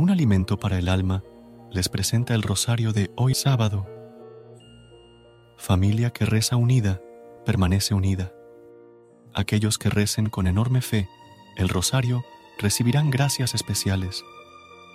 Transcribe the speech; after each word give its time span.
Un 0.00 0.08
alimento 0.08 0.58
para 0.58 0.78
el 0.78 0.88
alma 0.88 1.22
les 1.70 1.90
presenta 1.90 2.34
el 2.34 2.40
rosario 2.40 2.94
de 2.94 3.10
hoy 3.16 3.34
sábado. 3.34 3.86
Familia 5.58 6.10
que 6.10 6.24
reza 6.24 6.56
unida, 6.56 7.02
permanece 7.44 7.92
unida. 7.92 8.32
Aquellos 9.34 9.76
que 9.76 9.90
recen 9.90 10.30
con 10.30 10.46
enorme 10.46 10.80
fe 10.80 11.06
el 11.54 11.68
rosario 11.68 12.24
recibirán 12.58 13.10
gracias 13.10 13.54
especiales. 13.54 14.24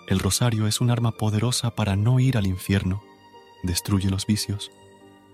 El 0.08 0.18
rosario 0.18 0.66
es 0.66 0.82
un 0.82 0.90
arma 0.90 1.12
poderosa 1.12 1.76
para 1.76 1.96
no 1.96 2.20
ir 2.20 2.36
al 2.36 2.48
infierno, 2.48 3.04
destruye 3.62 4.10
los 4.10 4.26
vicios, 4.26 4.72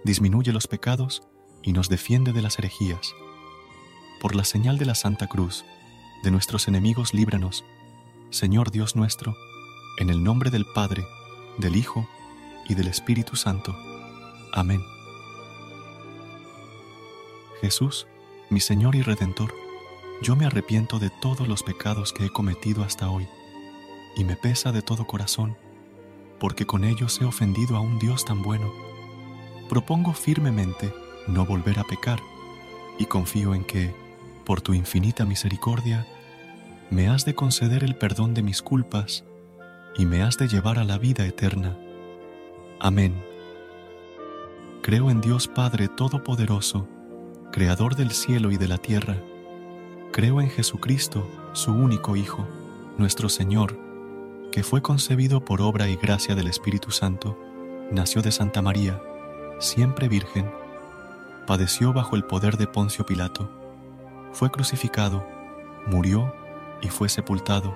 disminuye 0.03 0.51
los 0.51 0.67
pecados 0.67 1.23
y 1.63 1.71
nos 1.71 1.87
defiende 1.87 2.33
de 2.33 2.41
las 2.41 2.59
herejías. 2.59 3.15
Por 4.19 4.35
la 4.35 4.43
señal 4.43 4.77
de 4.77 4.85
la 4.85 4.95
Santa 4.95 5.27
Cruz, 5.27 5.63
de 6.23 6.31
nuestros 6.31 6.67
enemigos 6.67 7.13
líbranos, 7.13 7.63
Señor 8.31 8.71
Dios 8.71 8.97
nuestro, 8.97 9.33
en 9.97 10.09
el 10.09 10.23
nombre 10.23 10.49
del 10.49 10.65
Padre, 10.65 11.05
del 11.57 11.75
Hijo 11.75 12.07
y 12.67 12.75
del 12.75 12.87
Espíritu 12.87 13.35
Santo. 13.35 13.75
Amén. 14.53 14.83
Jesús, 17.61 18.07
mi 18.49 18.59
Señor 18.59 18.95
y 18.95 19.01
Redentor, 19.01 19.53
yo 20.21 20.35
me 20.35 20.45
arrepiento 20.45 20.99
de 20.99 21.09
todos 21.09 21.47
los 21.47 21.63
pecados 21.63 22.13
que 22.13 22.25
he 22.25 22.29
cometido 22.29 22.83
hasta 22.83 23.09
hoy, 23.09 23.27
y 24.15 24.23
me 24.23 24.35
pesa 24.35 24.71
de 24.71 24.81
todo 24.81 25.05
corazón, 25.05 25.57
porque 26.39 26.65
con 26.65 26.83
ellos 26.83 27.19
he 27.21 27.25
ofendido 27.25 27.75
a 27.77 27.81
un 27.81 27.99
Dios 27.99 28.25
tan 28.25 28.41
bueno. 28.41 28.71
Propongo 29.69 30.13
firmemente 30.13 30.93
no 31.27 31.45
volver 31.45 31.79
a 31.79 31.83
pecar, 31.83 32.19
y 32.97 33.05
confío 33.05 33.53
en 33.53 33.63
que, 33.63 33.93
por 34.45 34.61
tu 34.61 34.73
infinita 34.73 35.25
misericordia, 35.25 36.07
me 36.89 37.07
has 37.07 37.25
de 37.25 37.35
conceder 37.35 37.83
el 37.83 37.95
perdón 37.95 38.33
de 38.33 38.43
mis 38.43 38.61
culpas 38.61 39.23
y 39.97 40.05
me 40.05 40.23
has 40.23 40.37
de 40.37 40.47
llevar 40.47 40.79
a 40.79 40.83
la 40.83 40.97
vida 40.97 41.25
eterna. 41.25 41.77
Amén. 42.79 43.23
Creo 44.81 45.11
en 45.11 45.21
Dios 45.21 45.47
Padre 45.47 45.87
Todopoderoso, 45.87 46.87
Creador 47.51 47.95
del 47.95 48.11
cielo 48.11 48.51
y 48.51 48.57
de 48.57 48.67
la 48.67 48.77
tierra. 48.77 49.17
Creo 50.11 50.41
en 50.41 50.49
Jesucristo, 50.49 51.27
su 51.53 51.73
único 51.73 52.15
Hijo, 52.15 52.47
nuestro 52.97 53.29
Señor, 53.29 53.77
que 54.51 54.63
fue 54.63 54.81
concebido 54.81 55.43
por 55.43 55.61
obra 55.61 55.87
y 55.87 55.95
gracia 55.95 56.35
del 56.35 56.47
Espíritu 56.47 56.91
Santo, 56.91 57.37
nació 57.91 58.21
de 58.21 58.31
Santa 58.31 58.61
María, 58.61 59.01
siempre 59.59 60.07
Virgen, 60.07 60.49
padeció 61.45 61.93
bajo 61.93 62.15
el 62.15 62.23
poder 62.23 62.57
de 62.57 62.67
Poncio 62.67 63.05
Pilato, 63.05 63.49
fue 64.31 64.49
crucificado, 64.49 65.25
murió 65.87 66.33
y 66.81 66.87
fue 66.87 67.09
sepultado 67.09 67.75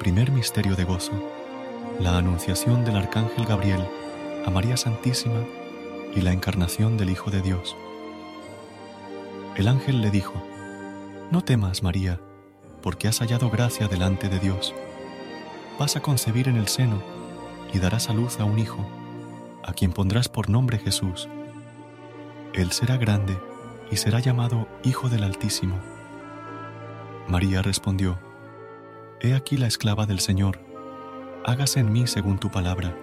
Primer 0.00 0.30
misterio 0.30 0.76
de 0.76 0.84
gozo. 0.84 1.12
La 2.00 2.16
anunciación 2.16 2.86
del 2.86 2.96
Arcángel 2.96 3.44
Gabriel 3.44 3.86
a 4.46 4.50
María 4.50 4.78
Santísima 4.78 5.44
y 6.16 6.22
la 6.22 6.32
encarnación 6.32 6.96
del 6.96 7.10
Hijo 7.10 7.30
de 7.30 7.42
Dios. 7.42 7.76
El 9.56 9.68
ángel 9.68 10.00
le 10.00 10.10
dijo, 10.10 10.32
No 11.30 11.42
temas, 11.42 11.82
María, 11.82 12.18
porque 12.80 13.08
has 13.08 13.18
hallado 13.18 13.50
gracia 13.50 13.88
delante 13.88 14.30
de 14.30 14.38
Dios. 14.38 14.74
Vas 15.78 15.96
a 15.96 16.00
concebir 16.00 16.48
en 16.48 16.56
el 16.56 16.68
seno 16.68 17.02
y 17.70 17.78
darás 17.78 18.08
a 18.08 18.14
luz 18.14 18.40
a 18.40 18.44
un 18.44 18.58
hijo, 18.58 18.88
a 19.62 19.74
quien 19.74 19.92
pondrás 19.92 20.30
por 20.30 20.48
nombre 20.48 20.78
Jesús. 20.78 21.28
Él 22.54 22.72
será 22.72 22.96
grande 22.96 23.38
y 23.90 23.98
será 23.98 24.18
llamado 24.18 24.66
Hijo 24.82 25.10
del 25.10 25.24
Altísimo. 25.24 25.78
María 27.28 27.60
respondió, 27.60 28.29
He 29.22 29.34
aquí 29.34 29.58
la 29.58 29.66
esclava 29.66 30.06
del 30.06 30.18
Señor, 30.18 30.58
hágase 31.44 31.80
en 31.80 31.92
mí 31.92 32.06
según 32.06 32.38
tu 32.38 32.50
palabra. 32.50 32.96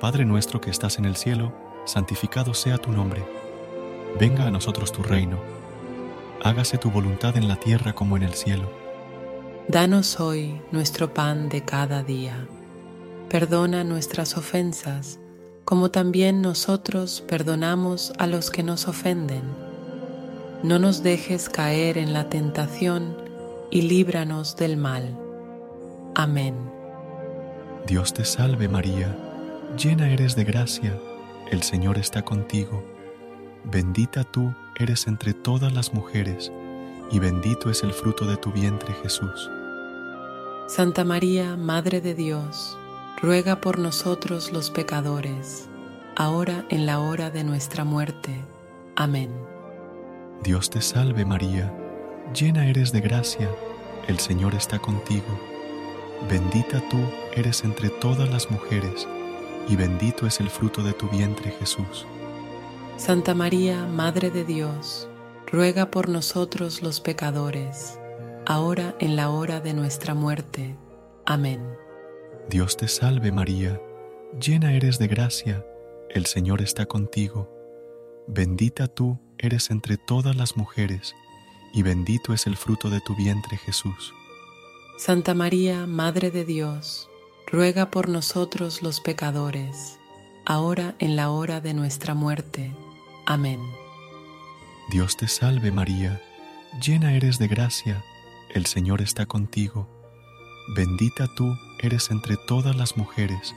Padre 0.00 0.26
nuestro 0.26 0.60
que 0.60 0.68
estás 0.68 0.98
en 0.98 1.06
el 1.06 1.16
cielo, 1.16 1.50
santificado 1.86 2.52
sea 2.52 2.76
tu 2.76 2.92
nombre. 2.92 3.24
Venga 4.20 4.46
a 4.46 4.50
nosotros 4.50 4.92
tu 4.92 5.02
reino. 5.02 5.38
Hágase 6.42 6.76
tu 6.76 6.90
voluntad 6.90 7.38
en 7.38 7.48
la 7.48 7.56
tierra 7.56 7.94
como 7.94 8.18
en 8.18 8.24
el 8.24 8.34
cielo. 8.34 8.70
Danos 9.68 10.20
hoy 10.20 10.60
nuestro 10.70 11.14
pan 11.14 11.48
de 11.48 11.64
cada 11.64 12.02
día. 12.02 12.46
Perdona 13.30 13.82
nuestras 13.82 14.36
ofensas, 14.36 15.18
como 15.64 15.90
también 15.90 16.42
nosotros 16.42 17.24
perdonamos 17.26 18.12
a 18.18 18.26
los 18.26 18.50
que 18.50 18.62
nos 18.62 18.88
ofenden. 18.88 19.42
No 20.62 20.78
nos 20.78 21.02
dejes 21.02 21.48
caer 21.48 21.96
en 21.96 22.12
la 22.12 22.28
tentación 22.28 23.23
y 23.74 23.82
líbranos 23.82 24.54
del 24.54 24.76
mal. 24.76 25.18
Amén. 26.14 26.54
Dios 27.88 28.14
te 28.14 28.24
salve 28.24 28.68
María, 28.68 29.14
llena 29.76 30.08
eres 30.10 30.36
de 30.36 30.44
gracia, 30.44 30.96
el 31.50 31.64
Señor 31.64 31.98
está 31.98 32.22
contigo, 32.22 32.84
bendita 33.64 34.22
tú 34.22 34.54
eres 34.78 35.08
entre 35.08 35.34
todas 35.34 35.72
las 35.72 35.92
mujeres, 35.92 36.52
y 37.10 37.18
bendito 37.18 37.68
es 37.68 37.82
el 37.82 37.92
fruto 37.92 38.26
de 38.26 38.36
tu 38.36 38.52
vientre 38.52 38.94
Jesús. 39.02 39.50
Santa 40.68 41.04
María, 41.04 41.56
Madre 41.56 42.00
de 42.00 42.14
Dios, 42.14 42.78
ruega 43.20 43.60
por 43.60 43.80
nosotros 43.80 44.52
los 44.52 44.70
pecadores, 44.70 45.68
ahora 46.14 46.64
en 46.70 46.86
la 46.86 47.00
hora 47.00 47.30
de 47.30 47.42
nuestra 47.42 47.82
muerte. 47.82 48.40
Amén. 48.94 49.30
Dios 50.44 50.70
te 50.70 50.80
salve 50.80 51.24
María, 51.24 51.74
llena 52.32 52.66
eres 52.66 52.92
de 52.92 53.00
gracia, 53.00 53.50
el 54.06 54.18
Señor 54.18 54.54
está 54.54 54.78
contigo. 54.78 55.38
Bendita 56.28 56.80
tú 56.88 56.98
eres 57.34 57.64
entre 57.64 57.90
todas 57.90 58.30
las 58.30 58.50
mujeres, 58.50 59.06
y 59.68 59.76
bendito 59.76 60.26
es 60.26 60.40
el 60.40 60.48
fruto 60.48 60.82
de 60.82 60.92
tu 60.92 61.08
vientre 61.08 61.50
Jesús. 61.50 62.06
Santa 62.96 63.34
María, 63.34 63.86
Madre 63.86 64.30
de 64.30 64.44
Dios, 64.44 65.08
ruega 65.50 65.90
por 65.90 66.08
nosotros 66.08 66.82
los 66.82 67.00
pecadores, 67.00 67.98
ahora 68.46 68.94
en 69.00 69.16
la 69.16 69.30
hora 69.30 69.60
de 69.60 69.74
nuestra 69.74 70.14
muerte. 70.14 70.76
Amén. 71.26 71.60
Dios 72.48 72.76
te 72.76 72.88
salve 72.88 73.32
María, 73.32 73.80
llena 74.40 74.72
eres 74.74 74.98
de 74.98 75.08
gracia, 75.08 75.64
el 76.10 76.26
Señor 76.26 76.62
está 76.62 76.86
contigo. 76.86 77.50
Bendita 78.26 78.86
tú 78.86 79.18
eres 79.38 79.70
entre 79.70 79.96
todas 79.96 80.36
las 80.36 80.56
mujeres, 80.56 81.14
y 81.74 81.82
bendito 81.82 82.32
es 82.32 82.46
el 82.46 82.56
fruto 82.56 82.88
de 82.88 83.00
tu 83.00 83.16
vientre 83.16 83.56
Jesús. 83.56 84.14
Santa 84.96 85.34
María, 85.34 85.86
Madre 85.86 86.30
de 86.30 86.44
Dios, 86.44 87.10
ruega 87.50 87.90
por 87.90 88.08
nosotros 88.08 88.80
los 88.80 89.00
pecadores, 89.00 89.98
ahora 90.46 90.94
en 91.00 91.16
la 91.16 91.30
hora 91.30 91.60
de 91.60 91.74
nuestra 91.74 92.14
muerte. 92.14 92.72
Amén. 93.26 93.60
Dios 94.90 95.16
te 95.16 95.26
salve 95.26 95.72
María, 95.72 96.22
llena 96.80 97.14
eres 97.14 97.38
de 97.38 97.48
gracia, 97.48 98.04
el 98.50 98.66
Señor 98.66 99.02
está 99.02 99.26
contigo. 99.26 99.88
Bendita 100.76 101.26
tú 101.34 101.56
eres 101.80 102.10
entre 102.12 102.36
todas 102.36 102.76
las 102.76 102.96
mujeres, 102.96 103.52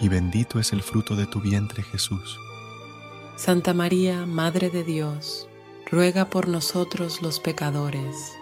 y 0.00 0.08
bendito 0.08 0.58
es 0.58 0.72
el 0.72 0.82
fruto 0.82 1.14
de 1.14 1.26
tu 1.26 1.40
vientre 1.42 1.82
Jesús. 1.82 2.38
Santa 3.36 3.74
María, 3.74 4.24
Madre 4.24 4.70
de 4.70 4.82
Dios, 4.82 5.49
ruega 5.90 6.30
por 6.30 6.48
nosotros 6.48 7.20
los 7.20 7.40
pecadores, 7.40 8.32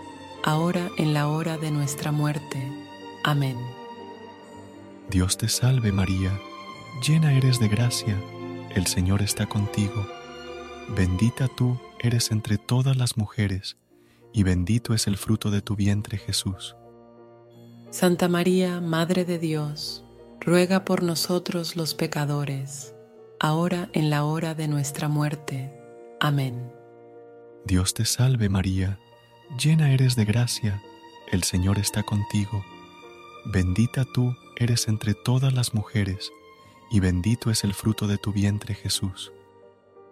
ahora 0.42 0.90
en 0.98 1.14
la 1.14 1.28
hora 1.28 1.56
de 1.56 1.70
nuestra 1.70 2.12
muerte. 2.12 2.62
Amén. 3.24 3.56
Dios 5.10 5.38
te 5.38 5.48
salve 5.48 5.90
María, 5.90 6.38
llena 7.06 7.32
eres 7.32 7.58
de 7.58 7.68
gracia, 7.68 8.16
el 8.74 8.86
Señor 8.86 9.22
está 9.22 9.46
contigo. 9.46 10.06
Bendita 10.94 11.48
tú 11.48 11.78
eres 11.98 12.30
entre 12.30 12.58
todas 12.58 12.96
las 12.96 13.16
mujeres, 13.16 13.76
y 14.32 14.42
bendito 14.42 14.92
es 14.94 15.06
el 15.06 15.16
fruto 15.16 15.50
de 15.50 15.62
tu 15.62 15.74
vientre 15.74 16.18
Jesús. 16.18 16.76
Santa 17.90 18.28
María, 18.28 18.82
Madre 18.82 19.24
de 19.24 19.38
Dios, 19.38 20.04
ruega 20.40 20.84
por 20.84 21.02
nosotros 21.02 21.76
los 21.76 21.94
pecadores, 21.94 22.94
ahora 23.40 23.88
en 23.94 24.10
la 24.10 24.24
hora 24.24 24.54
de 24.54 24.68
nuestra 24.68 25.08
muerte. 25.08 25.72
Amén. 26.20 26.77
Dios 27.68 27.92
te 27.92 28.06
salve 28.06 28.48
María, 28.48 28.98
llena 29.62 29.92
eres 29.92 30.16
de 30.16 30.24
gracia, 30.24 30.82
el 31.30 31.42
Señor 31.42 31.78
está 31.78 32.02
contigo. 32.02 32.64
Bendita 33.44 34.06
tú 34.06 34.34
eres 34.56 34.88
entre 34.88 35.12
todas 35.12 35.52
las 35.52 35.74
mujeres, 35.74 36.32
y 36.90 37.00
bendito 37.00 37.50
es 37.50 37.64
el 37.64 37.74
fruto 37.74 38.06
de 38.06 38.16
tu 38.16 38.32
vientre 38.32 38.74
Jesús. 38.74 39.32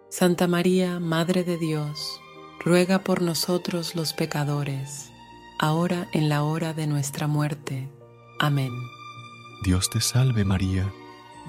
Santa 0.07 0.47
María, 0.47 0.99
Madre 0.99 1.43
de 1.43 1.57
Dios, 1.57 2.21
ruega 2.63 2.99
por 2.99 3.23
nosotros 3.23 3.95
los 3.95 4.13
pecadores, 4.13 5.09
ahora 5.57 6.09
en 6.13 6.29
la 6.29 6.43
hora 6.43 6.75
de 6.75 6.85
nuestra 6.85 7.25
muerte. 7.25 7.89
Amén. 8.37 8.71
Dios 9.63 9.89
te 9.89 9.99
salve 9.99 10.45
María, 10.45 10.93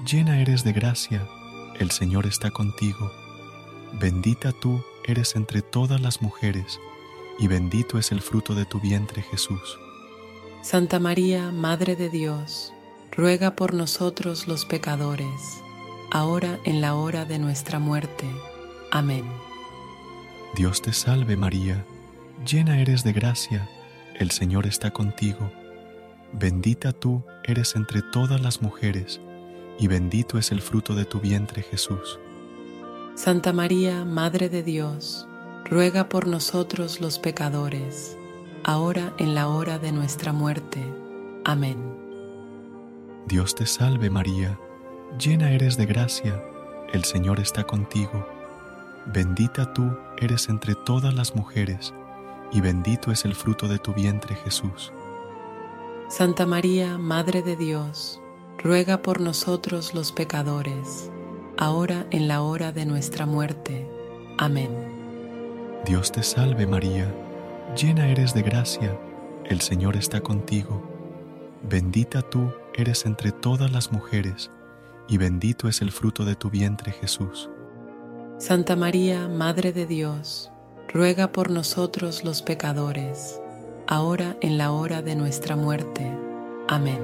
llena 0.03 0.41
eres 0.41 0.63
de 0.63 0.73
gracia, 0.73 1.27
el 1.77 1.91
Señor 1.91 2.25
está 2.25 2.49
contigo. 2.49 3.11
Bendita 3.99 4.51
tú 4.53 4.83
eres 5.09 5.35
entre 5.35 5.61
todas 5.61 5.99
las 5.99 6.21
mujeres, 6.21 6.79
y 7.39 7.47
bendito 7.47 7.97
es 7.97 8.11
el 8.11 8.21
fruto 8.21 8.53
de 8.53 8.65
tu 8.65 8.79
vientre 8.79 9.21
Jesús. 9.23 9.79
Santa 10.61 10.99
María, 10.99 11.51
Madre 11.51 11.95
de 11.95 12.09
Dios, 12.09 12.73
ruega 13.11 13.55
por 13.55 13.73
nosotros 13.73 14.47
los 14.47 14.65
pecadores, 14.65 15.61
ahora 16.11 16.59
en 16.63 16.81
la 16.81 16.95
hora 16.95 17.25
de 17.25 17.39
nuestra 17.39 17.79
muerte. 17.79 18.25
Amén. 18.91 19.25
Dios 20.55 20.81
te 20.81 20.93
salve 20.93 21.35
María, 21.35 21.85
llena 22.45 22.79
eres 22.79 23.03
de 23.03 23.13
gracia, 23.13 23.69
el 24.15 24.31
Señor 24.31 24.67
está 24.67 24.91
contigo. 24.91 25.51
Bendita 26.33 26.91
tú 26.91 27.23
eres 27.43 27.75
entre 27.75 28.01
todas 28.01 28.41
las 28.41 28.61
mujeres, 28.61 29.19
y 29.79 29.87
bendito 29.87 30.37
es 30.37 30.51
el 30.51 30.61
fruto 30.61 30.93
de 30.93 31.05
tu 31.05 31.19
vientre 31.19 31.63
Jesús. 31.63 32.19
Santa 33.19 33.51
María, 33.51 34.05
Madre 34.05 34.47
de 34.47 34.63
Dios, 34.63 35.27
ruega 35.65 36.07
por 36.07 36.25
nosotros 36.25 37.01
los 37.01 37.19
pecadores, 37.19 38.17
ahora 38.63 39.13
en 39.17 39.35
la 39.35 39.49
hora 39.49 39.77
de 39.77 39.91
nuestra 39.91 40.31
muerte. 40.31 40.81
Amén. 41.43 41.75
Dios 43.27 43.55
te 43.55 43.65
salve 43.65 44.09
María, 44.09 44.57
llena 45.19 45.51
eres 45.51 45.75
de 45.75 45.85
gracia, 45.85 46.41
el 46.93 47.03
Señor 47.03 47.41
está 47.41 47.65
contigo. 47.65 48.25
Bendita 49.07 49.73
tú 49.73 49.97
eres 50.17 50.47
entre 50.47 50.75
todas 50.75 51.13
las 51.13 51.35
mujeres, 51.35 51.93
y 52.53 52.61
bendito 52.61 53.11
es 53.11 53.25
el 53.25 53.35
fruto 53.35 53.67
de 53.67 53.79
tu 53.79 53.93
vientre 53.93 54.33
Jesús. 54.33 54.93
Santa 56.07 56.45
María, 56.45 56.97
Madre 56.97 57.41
de 57.41 57.57
Dios, 57.57 58.21
ruega 58.63 59.01
por 59.01 59.19
nosotros 59.19 59.93
los 59.93 60.13
pecadores, 60.13 61.11
ahora 61.59 62.07
en 62.09 62.29
la 62.29 62.41
hora 62.41 62.71
de 62.71 62.85
nuestra 62.85 63.25
muerte. 63.25 63.85
Amén. 64.37 64.69
Dios 65.85 66.09
te 66.09 66.23
salve 66.23 66.65
María, 66.65 67.13
llena 67.75 68.07
eres 68.07 68.33
de 68.33 68.43
gracia, 68.43 68.97
el 69.43 69.59
Señor 69.59 69.97
está 69.97 70.21
contigo. 70.21 70.81
Bendita 71.61 72.21
tú 72.21 72.53
eres 72.73 73.05
entre 73.05 73.33
todas 73.33 73.71
las 73.73 73.91
mujeres, 73.91 74.49
y 75.09 75.17
bendito 75.17 75.67
es 75.67 75.81
el 75.81 75.91
fruto 75.91 76.23
de 76.23 76.35
tu 76.35 76.49
vientre 76.49 76.93
Jesús. 76.93 77.49
Santa 78.37 78.77
María, 78.77 79.27
Madre 79.27 79.73
de 79.73 79.85
Dios, 79.85 80.51
ruega 80.87 81.33
por 81.33 81.51
nosotros 81.51 82.23
los 82.23 82.41
pecadores, 82.41 83.41
ahora 83.85 84.37
en 84.39 84.57
la 84.57 84.71
hora 84.71 85.01
de 85.01 85.17
nuestra 85.17 85.57
muerte. 85.57 86.09
Amén. 86.69 86.99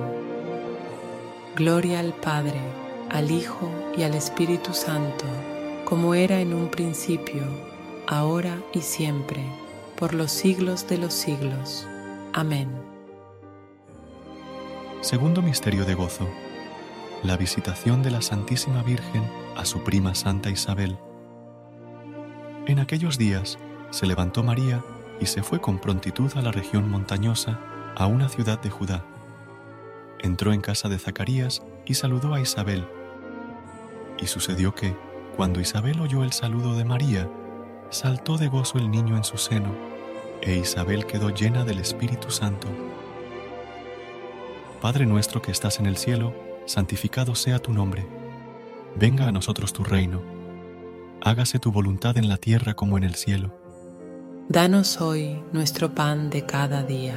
Gloria 1.58 2.00
al 2.00 2.14
Padre, 2.14 2.62
al 3.10 3.32
Hijo 3.32 3.70
y 3.98 4.04
al 4.04 4.14
Espíritu 4.14 4.74
Santo, 4.74 5.26
como 5.86 6.16
era 6.16 6.40
en 6.40 6.54
un 6.54 6.70
principio, 6.70 7.44
ahora 8.08 8.58
y 8.74 8.82
siempre, 8.82 9.44
por 9.98 10.14
los 10.14 10.32
siglos 10.32 10.88
de 10.88 10.98
los 10.98 11.14
siglos. 11.14 11.88
Amén. 12.34 12.70
Segundo 15.02 15.42
Misterio 15.42 15.86
de 15.86 15.94
Gozo. 15.94 16.28
La 17.24 17.38
visitación 17.38 18.04
de 18.04 18.12
la 18.12 18.22
Santísima 18.22 18.84
Virgen 18.84 19.24
a 19.56 19.66
su 19.66 19.84
prima 19.84 20.16
Santa 20.16 20.50
Isabel. 20.50 20.98
En 22.68 22.80
aquellos 22.80 23.18
días 23.18 23.58
se 23.92 24.06
levantó 24.06 24.44
María 24.44 24.84
y 25.20 25.28
se 25.28 25.44
fue 25.44 25.62
con 25.62 25.80
prontitud 25.80 26.32
a 26.36 26.42
la 26.42 26.52
región 26.52 26.90
montañosa, 26.90 27.60
a 27.96 28.08
una 28.08 28.28
ciudad 28.28 28.60
de 28.60 28.70
Judá 28.70 29.06
entró 30.26 30.54
en 30.54 30.62
casa 30.62 30.90
de 30.90 31.00
Zacarías 31.00 31.64
y 31.86 31.94
saludó 31.94 32.34
a 32.34 32.42
Isabel. 32.42 32.88
Y 34.20 34.28
sucedió 34.28 34.74
que, 34.74 34.96
cuando 35.36 35.60
Isabel 35.60 36.00
oyó 36.00 36.24
el 36.24 36.32
saludo 36.32 36.76
de 36.76 36.86
María, 36.86 37.30
saltó 37.90 38.38
de 38.38 38.48
gozo 38.48 38.78
el 38.78 38.90
niño 38.90 39.18
en 39.18 39.24
su 39.24 39.38
seno, 39.38 39.76
e 40.42 40.56
Isabel 40.56 41.06
quedó 41.06 41.30
llena 41.30 41.66
del 41.66 41.80
Espíritu 41.80 42.30
Santo. 42.32 42.68
Padre 44.82 45.06
nuestro 45.06 45.42
que 45.42 45.52
estás 45.52 45.80
en 45.80 45.88
el 45.88 45.98
cielo, 45.98 46.34
santificado 46.66 47.36
sea 47.36 47.60
tu 47.60 47.74
nombre. 47.74 48.08
Venga 48.96 49.28
a 49.28 49.32
nosotros 49.32 49.74
tu 49.74 49.84
reino. 49.84 50.22
Hágase 51.22 51.60
tu 51.60 51.72
voluntad 51.72 52.18
en 52.18 52.30
la 52.30 52.38
tierra 52.38 52.76
como 52.76 52.98
en 52.98 53.04
el 53.04 53.16
cielo. 53.16 53.54
Danos 54.48 55.02
hoy 55.02 55.42
nuestro 55.52 55.96
pan 55.96 56.30
de 56.30 56.46
cada 56.46 56.84
día. 56.84 57.16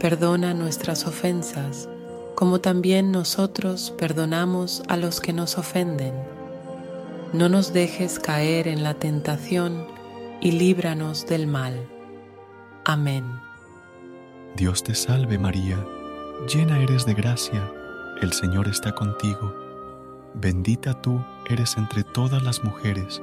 Perdona 0.00 0.52
nuestras 0.52 1.06
ofensas 1.06 1.88
como 2.34 2.60
también 2.60 3.12
nosotros 3.12 3.92
perdonamos 3.96 4.82
a 4.88 4.96
los 4.96 5.20
que 5.20 5.32
nos 5.32 5.58
ofenden. 5.58 6.14
No 7.32 7.48
nos 7.48 7.72
dejes 7.72 8.18
caer 8.18 8.68
en 8.68 8.82
la 8.82 8.94
tentación 8.94 9.86
y 10.40 10.52
líbranos 10.52 11.26
del 11.26 11.46
mal. 11.46 11.88
Amén. 12.84 13.24
Dios 14.56 14.84
te 14.84 14.94
salve 14.94 15.38
María, 15.38 15.84
llena 16.52 16.80
eres 16.80 17.06
de 17.06 17.14
gracia, 17.14 17.72
el 18.20 18.32
Señor 18.32 18.68
está 18.68 18.94
contigo. 18.94 19.52
Bendita 20.34 21.00
tú 21.00 21.24
eres 21.48 21.76
entre 21.76 22.04
todas 22.04 22.42
las 22.42 22.62
mujeres, 22.62 23.20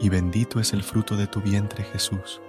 y 0.00 0.08
bendito 0.08 0.58
es 0.58 0.72
el 0.72 0.82
fruto 0.82 1.16
de 1.16 1.26
tu 1.26 1.40
vientre 1.40 1.84
Jesús. 1.84 2.40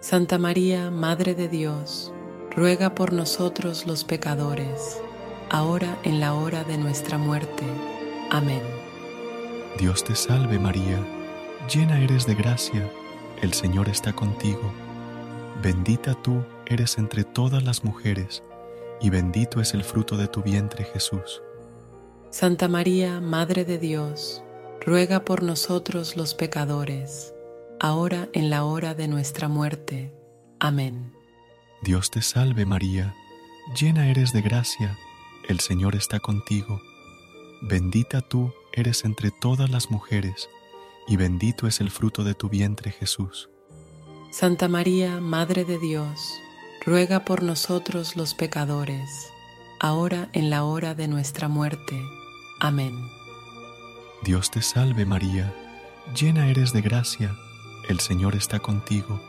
Santa 0.00 0.38
María, 0.38 0.90
Madre 0.90 1.34
de 1.34 1.48
Dios, 1.48 2.12
ruega 2.58 2.92
por 2.92 3.12
nosotros 3.12 3.86
los 3.86 4.02
pecadores, 4.02 5.00
ahora 5.48 5.96
en 6.02 6.18
la 6.18 6.34
hora 6.34 6.64
de 6.64 6.76
nuestra 6.76 7.16
muerte. 7.16 7.62
Amén. 8.30 8.62
Dios 9.78 10.02
te 10.02 10.16
salve 10.16 10.58
María, 10.58 10.98
llena 11.72 12.02
eres 12.02 12.26
de 12.26 12.34
gracia, 12.34 12.90
el 13.42 13.52
Señor 13.52 13.88
está 13.88 14.12
contigo. 14.12 14.72
Bendita 15.62 16.20
tú 16.20 16.42
eres 16.66 16.98
entre 16.98 17.22
todas 17.22 17.62
las 17.62 17.84
mujeres, 17.84 18.42
y 19.00 19.08
bendito 19.08 19.60
es 19.60 19.72
el 19.72 19.84
fruto 19.84 20.16
de 20.16 20.26
tu 20.26 20.42
vientre 20.42 20.82
Jesús. 20.82 21.40
Santa 22.30 22.66
María, 22.66 23.20
Madre 23.20 23.64
de 23.64 23.78
Dios, 23.78 24.42
ruega 24.84 25.24
por 25.24 25.44
nosotros 25.44 26.16
los 26.16 26.34
pecadores, 26.34 27.32
ahora 27.78 28.28
en 28.32 28.50
la 28.50 28.64
hora 28.64 28.94
de 28.96 29.06
nuestra 29.06 29.46
muerte. 29.46 30.12
Amén. 30.58 31.17
Dios 31.82 32.10
te 32.10 32.22
salve 32.22 32.66
María, 32.66 33.14
llena 33.78 34.08
eres 34.08 34.32
de 34.32 34.42
gracia, 34.42 34.98
el 35.48 35.60
Señor 35.60 35.94
está 35.94 36.18
contigo. 36.18 36.82
Bendita 37.62 38.20
tú 38.20 38.52
eres 38.72 39.04
entre 39.04 39.30
todas 39.30 39.70
las 39.70 39.90
mujeres, 39.90 40.48
y 41.06 41.16
bendito 41.16 41.66
es 41.66 41.80
el 41.80 41.90
fruto 41.90 42.24
de 42.24 42.34
tu 42.34 42.48
vientre 42.48 42.90
Jesús. 42.90 43.48
Santa 44.30 44.68
María, 44.68 45.20
Madre 45.20 45.64
de 45.64 45.78
Dios, 45.78 46.40
ruega 46.84 47.24
por 47.24 47.42
nosotros 47.42 48.16
los 48.16 48.34
pecadores, 48.34 49.30
ahora 49.80 50.30
en 50.32 50.50
la 50.50 50.64
hora 50.64 50.94
de 50.94 51.06
nuestra 51.06 51.48
muerte. 51.48 52.02
Amén. 52.60 52.94
Dios 54.24 54.50
te 54.50 54.62
salve 54.62 55.06
María, 55.06 55.54
llena 56.12 56.50
eres 56.50 56.72
de 56.72 56.82
gracia, 56.82 57.36
el 57.88 58.00
Señor 58.00 58.34
está 58.34 58.58
contigo. 58.58 59.20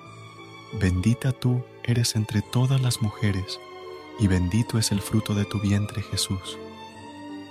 Bendita 0.80 1.32
tú 1.32 1.64
eres 1.90 2.16
entre 2.16 2.42
todas 2.42 2.82
las 2.82 3.02
mujeres, 3.02 3.60
y 4.20 4.28
bendito 4.28 4.78
es 4.78 4.92
el 4.92 5.02
fruto 5.02 5.34
de 5.34 5.46
tu 5.46 5.60
vientre 5.60 6.02
Jesús. 6.02 6.58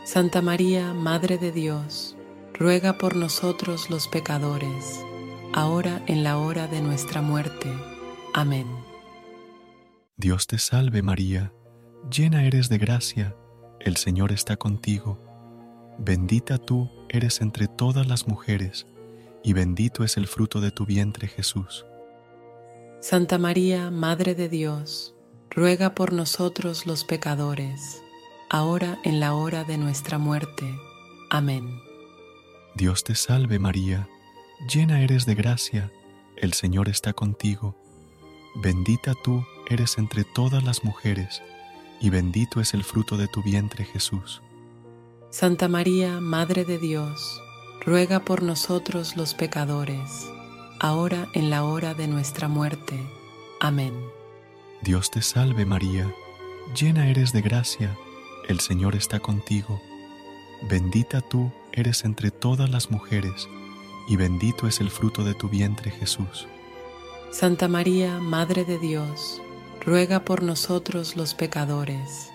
Santa 0.05 0.43
María, 0.43 0.95
Madre 0.95 1.39
de 1.39 1.53
Dios, 1.53 2.17
ruega 2.55 2.99
por 2.99 3.17
nosotros 3.17 3.91
los 3.91 4.09
pecadores, 4.09 5.05
ahora 5.53 6.03
en 6.07 6.25
la 6.25 6.39
hora 6.39 6.67
de 6.67 6.81
nuestra 6.81 7.23
muerte. 7.23 7.73
Amén. 8.35 8.67
Dios 10.17 10.47
te 10.47 10.59
salve 10.59 11.03
María, 11.03 11.53
llena 12.11 12.45
eres 12.45 12.69
de 12.69 12.79
gracia, 12.79 13.37
el 13.81 13.97
Señor 13.97 14.33
está 14.33 14.57
contigo. 14.57 15.19
Bendita 15.99 16.59
tú 16.59 16.91
eres 17.09 17.41
entre 17.41 17.67
todas 17.67 18.07
las 18.07 18.27
mujeres, 18.27 18.87
y 19.45 19.53
bendito 19.53 20.05
es 20.05 20.17
el 20.17 20.27
fruto 20.27 20.61
de 20.61 20.71
tu 20.71 20.87
vientre 20.87 21.29
Jesús. 21.29 21.85
Santa 23.01 23.39
María, 23.39 23.93
Madre 23.93 24.35
de 24.35 24.49
Dios, 24.49 25.15
ruega 25.51 25.95
por 25.95 26.13
nosotros 26.13 26.85
los 26.85 27.05
pecadores, 27.05 28.03
ahora 28.51 28.99
en 29.05 29.21
la 29.21 29.35
hora 29.35 29.63
de 29.63 29.79
nuestra 29.79 30.19
muerte. 30.19 30.77
Amén. 31.31 31.81
Dios 32.75 33.05
te 33.05 33.15
salve 33.15 33.61
María, 33.61 34.09
llena 34.69 35.01
eres 35.01 35.27
de 35.27 35.37
gracia, 35.37 35.93
el 36.37 36.55
Señor 36.55 36.89
está 36.89 37.13
contigo. 37.13 37.77
Bendita 38.57 39.15
tú 39.23 39.47
eres 39.69 39.97
entre 39.97 40.25
todas 40.25 40.65
las 40.65 40.83
mujeres, 40.83 41.41
y 42.01 42.11
bendito 42.11 42.61
es 42.61 42.75
el 42.75 42.83
fruto 42.83 43.17
de 43.17 43.29
tu 43.29 43.45
vientre 43.45 43.85
Jesús. 43.85 44.43
Santa 45.31 45.69
María, 45.69 46.21
Madre 46.21 46.65
de 46.65 46.79
Dios, 46.79 47.41
ruega 47.87 48.25
por 48.25 48.43
nosotros 48.43 49.17
los 49.17 49.35
pecadores, 49.35 50.29
ahora 50.81 51.29
en 51.35 51.51
la 51.51 51.65
hora 51.65 51.95
de 51.95 52.09
nuestra 52.09 52.49
muerte. 52.49 52.99
Amén. 53.61 53.95
Dios 54.83 55.11
te 55.11 55.23
salve 55.23 55.67
María, 55.67 56.13
llena 56.75 57.09
eres 57.09 57.33
de 57.33 57.43
gracia, 57.43 57.97
el 58.49 58.61
Señor 58.61 58.95
está 58.95 59.21
contigo. 59.21 59.81
Bendita 60.63 61.21
tú 61.21 61.53
eres 61.73 62.05
entre 62.05 62.31
todas 62.31 62.71
las 62.71 62.91
mujeres, 62.91 63.49
y 64.09 64.17
bendito 64.17 64.67
es 64.67 64.81
el 64.81 64.91
fruto 64.91 65.25
de 65.25 65.35
tu 65.35 65.49
vientre 65.49 65.91
Jesús. 65.91 66.47
Santa 67.31 67.69
María, 67.69 68.19
Madre 68.19 68.65
de 68.65 68.79
Dios, 68.79 69.43
ruega 69.85 70.25
por 70.25 70.43
nosotros 70.43 71.17
los 71.17 71.35
pecadores, 71.35 72.31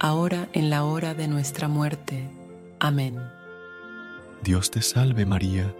ahora 0.00 0.48
en 0.52 0.70
la 0.70 0.84
hora 0.84 1.14
de 1.14 1.28
nuestra 1.28 1.68
muerte. 1.68 2.28
Amén. 2.80 3.18
Dios 4.42 4.70
te 4.70 4.82
salve 4.82 5.26
María, 5.26 5.74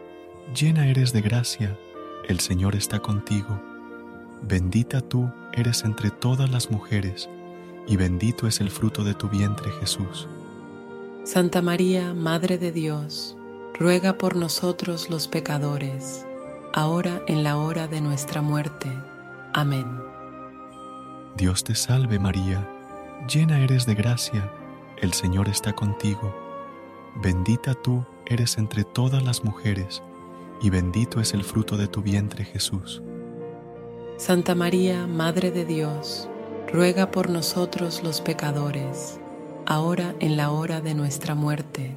llena 0.55 0.89
eres 0.89 1.13
de 1.13 1.23
gracia, 1.23 1.79
el 2.29 2.41
Señor 2.41 2.77
está 2.77 3.01
contigo. 3.01 3.61
Bendita 4.43 5.01
tú 5.01 5.31
eres 5.53 5.83
entre 5.85 6.11
todas 6.11 6.51
las 6.51 6.71
mujeres, 6.71 7.29
y 7.87 7.97
bendito 7.97 8.47
es 8.47 8.61
el 8.61 8.71
fruto 8.71 9.03
de 9.03 9.15
tu 9.15 9.29
vientre 9.29 9.71
Jesús. 9.81 10.29
Santa 11.25 11.63
María, 11.63 12.15
Madre 12.15 12.59
de 12.59 12.71
Dios, 12.71 13.37
ruega 13.79 14.19
por 14.19 14.37
nosotros 14.37 15.09
los 15.11 15.27
pecadores, 15.27 16.27
ahora 16.75 17.23
en 17.27 17.43
la 17.43 17.57
hora 17.57 17.89
de 17.89 18.01
nuestra 18.01 18.43
muerte. 18.43 18.89
Amén. 19.55 19.87
Dios 21.37 21.65
te 21.65 21.75
salve 21.75 22.19
María, 22.19 22.69
llena 23.27 23.61
eres 23.61 23.87
de 23.87 23.95
gracia, 23.95 24.53
el 25.01 25.15
Señor 25.15 25.49
está 25.49 25.73
contigo. 25.73 26.35
Bendita 27.23 27.75
tú 27.75 28.05
eres 28.27 28.59
entre 28.59 28.85
todas 28.85 29.23
las 29.23 29.45
mujeres, 29.45 30.03
y 30.63 30.71
bendito 30.71 31.21
es 31.21 31.35
el 31.35 31.45
fruto 31.45 31.77
de 31.77 31.89
tu 31.89 32.03
vientre 32.03 32.45
Jesús. 32.45 33.03
Santa 34.17 34.55
María, 34.55 35.07
Madre 35.07 35.51
de 35.51 35.65
Dios, 35.65 36.29
ruega 36.73 37.11
por 37.11 37.31
nosotros 37.31 38.03
los 38.03 38.21
pecadores, 38.21 39.21
ahora 39.67 40.15
en 40.21 40.37
la 40.37 40.51
hora 40.51 40.81
de 40.81 40.95
nuestra 40.95 41.35
muerte. 41.35 41.97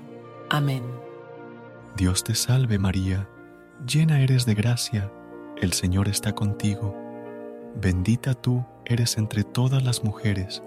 Amén. 0.50 0.84
Dios 1.98 2.24
te 2.24 2.36
salve 2.36 2.78
María, 2.78 3.28
llena 3.86 4.22
eres 4.22 4.46
de 4.46 4.54
gracia, 4.54 5.12
el 5.62 5.74
Señor 5.74 6.08
está 6.08 6.34
contigo. 6.34 6.96
Bendita 7.76 8.34
tú 8.34 8.66
eres 8.86 9.18
entre 9.18 9.44
todas 9.44 9.84
las 9.84 10.04
mujeres, 10.04 10.62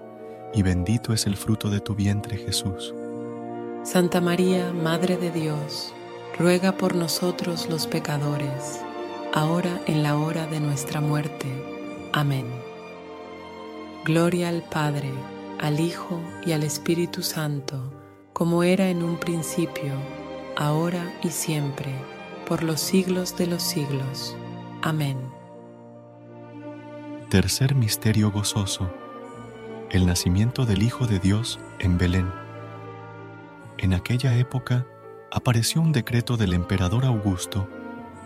y 0.53 0.63
bendito 0.63 1.13
es 1.13 1.27
el 1.27 1.37
fruto 1.37 1.71
de 1.71 1.81
tu 1.81 1.95
vientre 1.95 2.37
Jesús. 2.37 2.95
Santa 3.85 4.21
María, 4.21 4.73
Madre 4.73 5.17
de 5.17 5.31
Dios, 5.31 5.93
ruega 6.39 6.77
por 6.77 6.95
nosotros 6.95 7.69
los 7.69 7.87
pecadores, 7.87 8.81
ahora 9.33 9.81
en 9.87 10.03
la 10.03 10.17
hora 10.17 10.47
de 10.47 10.61
nuestra 10.61 11.01
muerte. 11.01 11.47
Amén. 12.13 12.47
Gloria 14.05 14.49
al 14.49 14.63
Padre 14.63 15.13
al 15.65 15.81
Hijo 15.81 16.21
y 16.45 16.53
al 16.53 16.63
Espíritu 16.63 17.23
Santo, 17.23 17.93
como 18.33 18.63
era 18.63 18.89
en 18.91 19.03
un 19.03 19.17
principio, 19.17 19.93
ahora 20.57 21.15
y 21.23 21.31
siempre, 21.31 21.95
por 22.47 22.63
los 22.63 22.81
siglos 22.81 23.37
de 23.39 23.47
los 23.47 23.63
siglos. 23.63 24.37
Amén. 24.83 25.19
Tercer 27.31 27.75
Misterio 27.75 28.31
Gozoso. 28.31 28.91
El 29.91 30.07
nacimiento 30.07 30.67
del 30.67 30.83
Hijo 30.83 31.07
de 31.07 31.19
Dios 31.19 31.59
en 31.79 31.97
Belén. 31.99 32.31
En 33.79 33.95
aquella 33.95 34.37
época 34.37 34.87
apareció 35.35 35.83
un 35.83 35.91
decreto 35.91 36.37
del 36.37 36.53
emperador 36.53 37.05
Augusto 37.05 37.69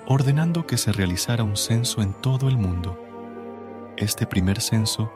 ordenando 0.06 0.66
que 0.66 0.76
se 0.76 0.92
realizara 0.92 1.42
un 1.42 1.56
censo 1.56 2.02
en 2.02 2.12
todo 2.12 2.48
el 2.48 2.58
mundo. 2.58 3.02
Este 3.96 4.26
primer 4.26 4.60
censo 4.60 5.10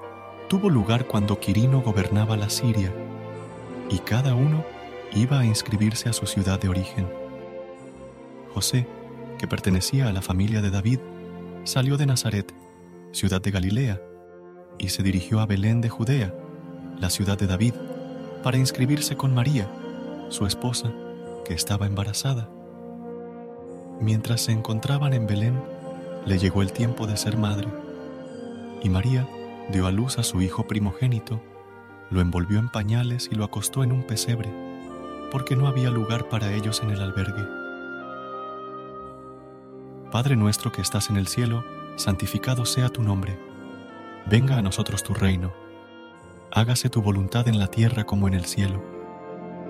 tuvo 0.49 0.71
lugar 0.71 1.07
cuando 1.07 1.39
Quirino 1.39 1.83
gobernaba 1.83 2.37
la 2.39 2.49
Siria, 2.49 2.91
y 3.91 3.99
cada 3.99 4.35
uno 4.35 4.65
iba 5.15 5.41
a 5.41 5.45
inscribirse 5.45 6.09
a 6.09 6.15
su 6.15 6.27
ciudad 6.27 6.59
de 6.59 6.71
origen. 6.71 7.07
José, 8.55 8.87
que 9.39 9.47
pertenecía 9.47 10.09
a 10.09 10.13
la 10.13 10.23
familia 10.23 10.63
de 10.63 10.71
David, 10.71 10.99
salió 11.65 11.99
de 11.99 12.07
Nazaret, 12.07 12.55
ciudad 13.13 13.43
de 13.43 13.51
Galilea, 13.51 14.01
y 14.79 14.89
se 14.89 15.03
dirigió 15.03 15.41
a 15.41 15.47
Belén 15.47 15.83
de 15.83 15.91
Judea, 15.91 16.35
la 16.99 17.11
ciudad 17.11 17.39
de 17.39 17.47
David, 17.47 17.75
para 18.43 18.57
inscribirse 18.57 19.15
con 19.15 19.35
María, 19.35 19.71
su 20.31 20.47
esposa, 20.47 20.91
que 21.45 21.55
estaba 21.55 21.87
embarazada. 21.87 22.49
Mientras 24.01 24.43
se 24.43 24.53
encontraban 24.53 25.13
en 25.13 25.27
Belén, 25.27 25.63
le 26.27 26.39
llegó 26.39 26.63
el 26.63 26.73
tiempo 26.73 27.07
de 27.07 27.17
ser 27.17 27.37
madre, 27.37 27.69
y 28.83 28.89
María 28.89 29.29
dio 29.71 29.87
a 29.87 29.93
luz 29.93 30.19
a 30.19 30.23
su 30.23 30.41
hijo 30.41 30.67
primogénito, 30.67 31.41
lo 32.11 32.21
envolvió 32.21 32.59
en 32.59 32.69
pañales 32.69 33.29
y 33.31 33.35
lo 33.35 33.45
acostó 33.45 33.83
en 33.83 33.93
un 33.93 34.03
pesebre, 34.03 34.51
porque 35.31 35.57
no 35.57 35.67
había 35.67 35.91
lugar 35.91 36.29
para 36.29 36.53
ellos 36.53 36.83
en 36.83 36.91
el 36.91 37.01
albergue. 37.01 37.45
Padre 40.11 40.37
nuestro 40.37 40.71
que 40.73 40.83
estás 40.83 41.09
en 41.09 41.17
el 41.17 41.27
cielo, 41.27 41.65
santificado 41.97 42.67
sea 42.67 42.91
tu 42.91 43.03
nombre. 43.03 43.39
Venga 44.27 44.59
a 44.59 44.63
nosotros 44.63 45.03
tu 45.03 45.15
reino. 45.15 45.53
Hágase 46.51 46.91
tu 46.91 47.01
voluntad 47.01 47.49
en 47.49 47.59
la 47.59 47.69
tierra 47.69 48.05
como 48.05 48.29
en 48.29 48.35
el 48.35 48.45
cielo. 48.45 48.92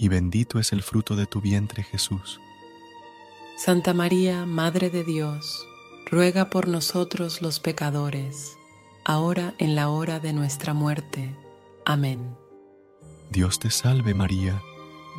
y 0.00 0.08
bendito 0.08 0.58
es 0.58 0.72
el 0.72 0.82
fruto 0.82 1.14
de 1.14 1.26
tu 1.26 1.42
vientre 1.42 1.82
Jesús. 1.82 2.40
Santa 3.58 3.92
María, 3.92 4.46
Madre 4.46 4.88
de 4.88 5.04
Dios, 5.04 5.68
ruega 6.06 6.48
por 6.48 6.68
nosotros 6.68 7.42
los 7.42 7.60
pecadores, 7.60 8.56
ahora 9.04 9.52
en 9.58 9.74
la 9.74 9.90
hora 9.90 10.18
de 10.18 10.32
nuestra 10.32 10.72
muerte. 10.72 11.36
Amén. 11.84 12.34
Dios 13.28 13.58
te 13.58 13.70
salve 13.70 14.14
María, 14.14 14.62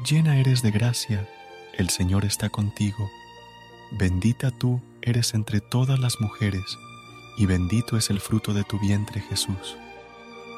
llena 0.03 0.39
eres 0.39 0.63
de 0.63 0.71
gracia, 0.71 1.29
el 1.77 1.91
Señor 1.91 2.25
está 2.25 2.49
contigo. 2.49 3.07
Bendita 3.91 4.49
tú 4.49 4.81
eres 5.03 5.35
entre 5.35 5.61
todas 5.61 5.99
las 5.99 6.19
mujeres, 6.19 6.79
y 7.37 7.45
bendito 7.45 7.97
es 7.97 8.09
el 8.09 8.19
fruto 8.19 8.51
de 8.55 8.63
tu 8.63 8.79
vientre 8.79 9.21
Jesús. 9.21 9.77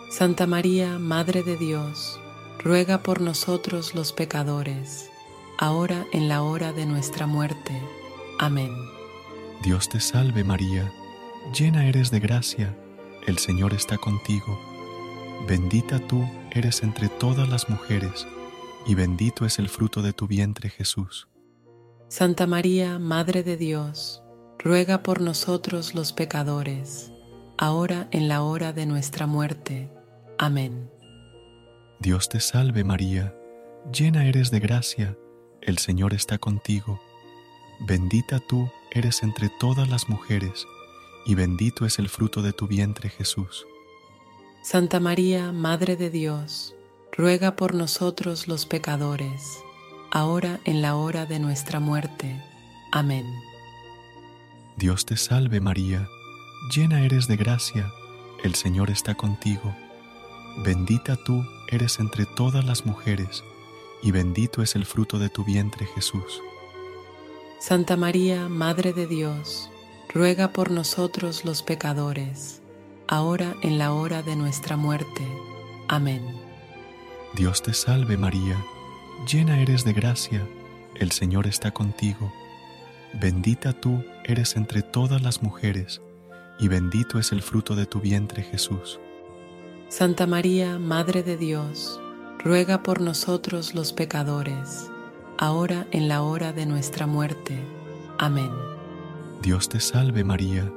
Santa 0.09 0.47
María, 0.47 0.97
Madre 0.97 1.43
de 1.43 1.57
Dios, 1.57 2.21
ruega 2.63 3.03
por 3.03 3.19
nosotros 3.21 3.93
los 3.93 4.13
pecadores, 4.13 5.09
ahora 5.57 6.05
en 6.13 6.29
la 6.29 6.43
hora 6.43 6.71
de 6.71 6.85
nuestra 6.85 7.27
muerte. 7.27 7.73
Amén. 8.39 8.71
Dios 9.61 9.89
te 9.89 9.99
salve 9.99 10.43
María, 10.43 10.91
llena 11.53 11.87
eres 11.87 12.09
de 12.09 12.19
gracia, 12.19 12.75
el 13.27 13.37
Señor 13.37 13.73
está 13.73 13.97
contigo. 13.97 14.59
Bendita 15.47 15.99
tú 15.99 16.25
eres 16.51 16.83
entre 16.83 17.09
todas 17.09 17.49
las 17.49 17.69
mujeres, 17.69 18.27
y 18.85 18.95
bendito 18.95 19.45
es 19.45 19.59
el 19.59 19.67
fruto 19.69 20.01
de 20.01 20.13
tu 20.13 20.27
vientre 20.27 20.69
Jesús. 20.69 21.27
Santa 22.07 22.47
María, 22.47 22.99
Madre 22.99 23.43
de 23.43 23.57
Dios, 23.57 24.23
ruega 24.59 25.03
por 25.03 25.19
nosotros 25.19 25.95
los 25.95 26.13
pecadores, 26.13 27.11
ahora 27.57 28.07
en 28.11 28.27
la 28.27 28.41
hora 28.43 28.71
de 28.71 28.85
nuestra 28.85 29.27
muerte. 29.27 29.91
Amén. 30.37 30.92
Dios 32.03 32.27
te 32.27 32.41
salve 32.41 32.83
María, 32.83 33.33
llena 33.89 34.25
eres 34.25 34.51
de 34.51 34.59
gracia, 34.59 35.17
el 35.61 35.77
Señor 35.77 36.13
está 36.13 36.37
contigo. 36.37 36.99
Bendita 37.79 38.41
tú 38.41 38.69
eres 38.91 39.23
entre 39.23 39.47
todas 39.47 39.87
las 39.87 40.09
mujeres, 40.09 40.67
y 41.25 41.33
bendito 41.35 41.85
es 41.85 41.99
el 41.99 42.09
fruto 42.09 42.41
de 42.41 42.51
tu 42.51 42.67
vientre 42.67 43.07
Jesús. 43.07 43.65
Santa 44.63 44.99
María, 44.99 45.53
Madre 45.53 45.95
de 45.95 46.09
Dios, 46.09 46.75
ruega 47.13 47.55
por 47.55 47.73
nosotros 47.73 48.49
los 48.49 48.65
pecadores, 48.65 49.63
ahora 50.11 50.59
en 50.65 50.81
la 50.81 50.97
hora 50.97 51.25
de 51.25 51.39
nuestra 51.39 51.79
muerte. 51.79 52.35
Amén. 52.91 53.25
Dios 54.75 55.05
te 55.05 55.15
salve 55.15 55.61
María, 55.61 56.09
llena 56.69 57.05
eres 57.05 57.29
de 57.29 57.37
gracia, 57.37 57.89
el 58.43 58.55
Señor 58.55 58.89
está 58.89 59.15
contigo. 59.15 59.73
Bendita 60.65 61.15
tú 61.15 61.45
eres 61.73 61.99
entre 61.99 62.25
todas 62.25 62.63
las 62.63 62.85
mujeres, 62.85 63.43
y 64.01 64.11
bendito 64.11 64.61
es 64.61 64.75
el 64.75 64.85
fruto 64.85 65.17
de 65.17 65.29
tu 65.29 65.43
vientre 65.43 65.85
Jesús. 65.85 66.41
Santa 67.59 67.97
María, 67.97 68.47
Madre 68.49 68.93
de 68.93 69.07
Dios, 69.07 69.69
ruega 70.13 70.53
por 70.53 70.69
nosotros 70.69 71.45
los 71.45 71.63
pecadores, 71.63 72.61
ahora 73.07 73.55
en 73.61 73.77
la 73.77 73.93
hora 73.93 74.21
de 74.21 74.35
nuestra 74.35 74.77
muerte. 74.77 75.27
Amén. 75.87 76.21
Dios 77.33 77.63
te 77.63 77.73
salve 77.73 78.17
María, 78.17 78.63
llena 79.31 79.59
eres 79.59 79.83
de 79.83 79.93
gracia, 79.93 80.47
el 80.95 81.11
Señor 81.11 81.47
está 81.47 81.71
contigo. 81.71 82.31
Bendita 83.13 83.73
tú 83.73 84.03
eres 84.23 84.55
entre 84.55 84.81
todas 84.81 85.21
las 85.21 85.41
mujeres, 85.41 86.01
y 86.59 86.67
bendito 86.67 87.17
es 87.17 87.31
el 87.31 87.41
fruto 87.41 87.75
de 87.75 87.85
tu 87.85 87.99
vientre 87.99 88.43
Jesús. 88.43 88.99
Santa 89.89 90.25
María, 90.25 90.79
Madre 90.79 91.23
de 91.23 91.37
Dios, 91.37 92.01
ruega 92.39 92.83
por 92.83 92.99
nosotros 92.99 93.73
los 93.75 93.93
pecadores, 93.93 94.89
ahora 95.37 95.87
en 95.91 96.07
la 96.07 96.23
hora 96.23 96.51
de 96.51 96.65
nuestra 96.65 97.07
muerte. 97.07 97.57
Amén. 98.17 98.51
Dios 99.41 99.69
te 99.69 99.79
salve 99.79 100.23
María, 100.23 100.71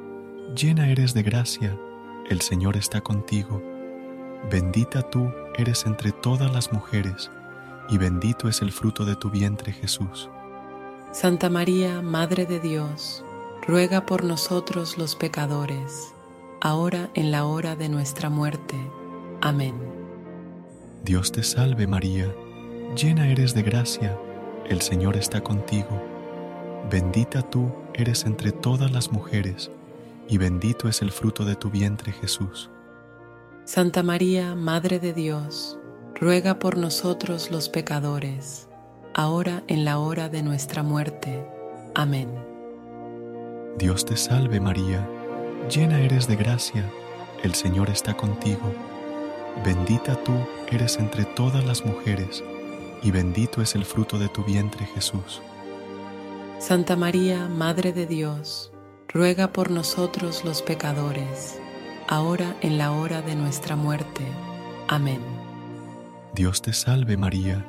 llena 0.54 0.90
eres 0.90 1.14
de 1.14 1.22
gracia, 1.22 1.78
el 2.28 2.40
Señor 2.40 2.76
está 2.76 3.00
contigo. 3.00 3.62
Bendita 4.50 5.02
tú 5.02 5.32
eres 5.56 5.86
entre 5.86 6.12
todas 6.12 6.52
las 6.52 6.72
mujeres, 6.72 7.30
y 7.88 7.98
bendito 7.98 8.48
es 8.48 8.62
el 8.62 8.72
fruto 8.72 9.04
de 9.04 9.16
tu 9.16 9.30
vientre 9.30 9.72
Jesús. 9.72 10.28
Santa 11.12 11.48
María, 11.48 12.02
Madre 12.02 12.44
de 12.44 12.60
Dios, 12.60 13.24
ruega 13.66 14.04
por 14.04 14.24
nosotros 14.24 14.98
los 14.98 15.16
pecadores, 15.16 16.14
ahora 16.60 17.10
en 17.14 17.30
la 17.30 17.46
hora 17.46 17.76
de 17.76 17.88
nuestra 17.88 18.30
muerte. 18.30 18.76
Amén. 19.40 19.74
Dios 21.04 21.30
te 21.32 21.42
salve 21.42 21.86
María, 21.86 22.34
llena 22.96 23.28
eres 23.28 23.54
de 23.54 23.62
gracia, 23.62 24.18
el 24.68 24.80
Señor 24.80 25.16
está 25.16 25.40
contigo. 25.42 26.02
Bendita 26.90 27.42
tú 27.42 27.72
eres 27.94 28.24
entre 28.24 28.52
todas 28.52 28.90
las 28.90 29.12
mujeres, 29.12 29.70
y 30.28 30.38
bendito 30.38 30.88
es 30.88 31.02
el 31.02 31.12
fruto 31.12 31.44
de 31.44 31.54
tu 31.54 31.70
vientre 31.70 32.12
Jesús. 32.12 32.70
Santa 33.64 34.02
María, 34.02 34.54
Madre 34.54 34.98
de 34.98 35.12
Dios, 35.12 35.78
ruega 36.14 36.58
por 36.58 36.76
nosotros 36.76 37.50
los 37.50 37.68
pecadores, 37.68 38.68
ahora 39.14 39.62
en 39.66 39.84
la 39.84 39.98
hora 39.98 40.28
de 40.28 40.42
nuestra 40.42 40.82
muerte. 40.82 41.44
Amén. 41.94 42.28
Dios 43.78 44.04
te 44.04 44.16
salve 44.16 44.60
María, 44.60 45.08
llena 45.70 46.00
eres 46.00 46.26
de 46.26 46.36
gracia, 46.36 46.90
el 47.42 47.54
Señor 47.54 47.90
está 47.90 48.14
contigo. 48.14 48.72
Bendita 49.64 50.22
tú 50.22 50.32
eres 50.70 50.98
entre 50.98 51.24
todas 51.24 51.64
las 51.64 51.84
mujeres, 51.84 52.44
y 53.02 53.10
bendito 53.10 53.62
es 53.62 53.74
el 53.74 53.84
fruto 53.84 54.18
de 54.18 54.28
tu 54.28 54.44
vientre 54.44 54.86
Jesús. 54.86 55.42
Santa 56.58 56.96
María, 56.96 57.48
Madre 57.48 57.92
de 57.92 58.06
Dios, 58.06 58.72
ruega 59.08 59.52
por 59.52 59.70
nosotros 59.70 60.44
los 60.44 60.62
pecadores, 60.62 61.60
ahora 62.08 62.56
en 62.60 62.78
la 62.78 62.92
hora 62.92 63.22
de 63.22 63.34
nuestra 63.34 63.76
muerte. 63.76 64.24
Amén. 64.88 65.20
Dios 66.34 66.62
te 66.62 66.72
salve 66.72 67.16
María, 67.16 67.64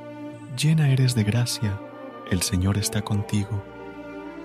llena 0.58 0.90
eres 0.90 1.16
de 1.16 1.24
gracia, 1.24 1.80
el 2.30 2.42
Señor 2.42 2.78
está 2.78 3.02
contigo. 3.02 3.64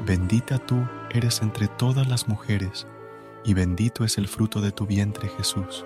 Bendita 0.07 0.59
tú 0.59 0.87
eres 1.11 1.43
entre 1.43 1.69
todas 1.69 2.07
las 2.07 2.29
mujeres, 2.29 2.87
y 3.45 3.55
bendito 3.55 4.05
es 4.05 4.19
el 4.19 4.29
fruto 4.29 4.61
de 4.61 4.73
tu 4.73 4.87
vientre 4.87 5.29
Jesús. 5.29 5.85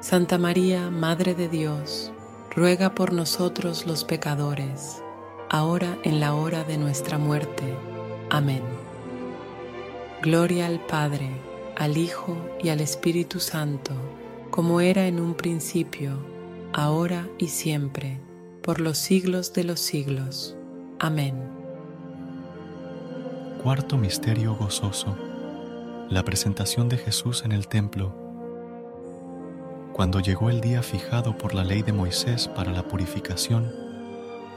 Santa 0.00 0.38
María, 0.38 0.90
Madre 0.90 1.34
de 1.34 1.48
Dios, 1.48 2.12
ruega 2.54 2.94
por 2.94 3.12
nosotros 3.12 3.86
los 3.86 4.04
pecadores, 4.04 5.02
ahora 5.50 5.98
en 6.04 6.20
la 6.20 6.34
hora 6.34 6.64
de 6.64 6.78
nuestra 6.78 7.18
muerte. 7.18 7.74
Amén. 8.30 8.62
Gloria 10.22 10.66
al 10.66 10.80
Padre, 10.80 11.30
al 11.76 11.96
Hijo 11.96 12.36
y 12.62 12.68
al 12.68 12.80
Espíritu 12.80 13.40
Santo, 13.40 13.92
como 14.50 14.80
era 14.80 15.06
en 15.06 15.20
un 15.20 15.34
principio, 15.34 16.12
ahora 16.72 17.28
y 17.38 17.48
siempre 17.48 18.20
por 18.68 18.80
los 18.80 18.98
siglos 18.98 19.54
de 19.54 19.64
los 19.64 19.80
siglos. 19.80 20.54
Amén. 20.98 21.34
Cuarto 23.62 23.96
Misterio 23.96 24.54
Gozoso. 24.54 25.27
La 26.10 26.24
presentación 26.24 26.88
de 26.88 26.96
Jesús 26.96 27.42
en 27.44 27.52
el 27.52 27.68
templo. 27.68 28.14
Cuando 29.92 30.20
llegó 30.20 30.48
el 30.48 30.62
día 30.62 30.82
fijado 30.82 31.36
por 31.36 31.54
la 31.54 31.64
ley 31.64 31.82
de 31.82 31.92
Moisés 31.92 32.48
para 32.48 32.72
la 32.72 32.88
purificación, 32.88 33.70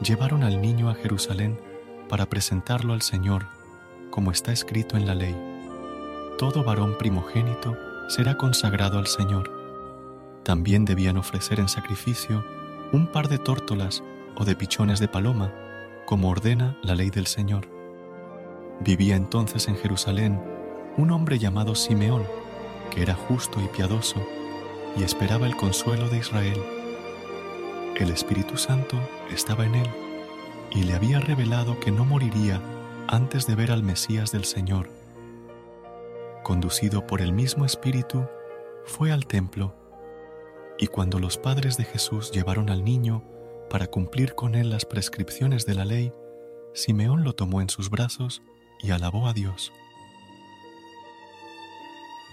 llevaron 0.02 0.44
al 0.44 0.62
niño 0.62 0.88
a 0.88 0.94
Jerusalén 0.94 1.60
para 2.08 2.24
presentarlo 2.24 2.94
al 2.94 3.02
Señor, 3.02 3.48
como 4.10 4.30
está 4.30 4.50
escrito 4.50 4.96
en 4.96 5.04
la 5.04 5.14
ley. 5.14 5.36
Todo 6.38 6.64
varón 6.64 6.96
primogénito 6.96 7.76
será 8.08 8.38
consagrado 8.38 8.98
al 8.98 9.06
Señor. 9.06 9.52
También 10.44 10.86
debían 10.86 11.18
ofrecer 11.18 11.60
en 11.60 11.68
sacrificio 11.68 12.46
un 12.92 13.06
par 13.06 13.28
de 13.28 13.36
tórtolas 13.36 14.02
o 14.36 14.46
de 14.46 14.56
pichones 14.56 15.00
de 15.00 15.08
paloma, 15.08 15.52
como 16.06 16.30
ordena 16.30 16.78
la 16.82 16.94
ley 16.94 17.10
del 17.10 17.26
Señor. 17.26 17.68
Vivía 18.80 19.16
entonces 19.16 19.68
en 19.68 19.76
Jerusalén 19.76 20.51
un 20.96 21.10
hombre 21.10 21.38
llamado 21.38 21.74
Simeón, 21.74 22.24
que 22.90 23.02
era 23.02 23.14
justo 23.14 23.60
y 23.60 23.68
piadoso, 23.68 24.22
y 24.96 25.02
esperaba 25.02 25.46
el 25.46 25.56
consuelo 25.56 26.08
de 26.08 26.18
Israel. 26.18 26.60
El 27.96 28.10
Espíritu 28.10 28.56
Santo 28.56 28.98
estaba 29.30 29.64
en 29.64 29.74
él, 29.74 29.90
y 30.70 30.84
le 30.84 30.94
había 30.94 31.20
revelado 31.20 31.78
que 31.80 31.90
no 31.90 32.04
moriría 32.04 32.60
antes 33.08 33.46
de 33.46 33.54
ver 33.54 33.72
al 33.72 33.82
Mesías 33.82 34.32
del 34.32 34.44
Señor. 34.44 34.88
Conducido 36.42 37.06
por 37.06 37.20
el 37.20 37.32
mismo 37.32 37.64
Espíritu, 37.64 38.26
fue 38.84 39.12
al 39.12 39.26
templo 39.26 39.74
y 40.82 40.88
cuando 40.88 41.20
los 41.20 41.38
padres 41.38 41.76
de 41.76 41.84
Jesús 41.84 42.32
llevaron 42.32 42.68
al 42.68 42.84
niño 42.84 43.22
para 43.70 43.86
cumplir 43.86 44.34
con 44.34 44.56
él 44.56 44.70
las 44.70 44.84
prescripciones 44.84 45.64
de 45.64 45.74
la 45.74 45.84
ley, 45.84 46.12
Simeón 46.74 47.22
lo 47.22 47.34
tomó 47.34 47.60
en 47.60 47.68
sus 47.68 47.88
brazos 47.88 48.42
y 48.80 48.90
alabó 48.90 49.28
a 49.28 49.32
Dios. 49.32 49.72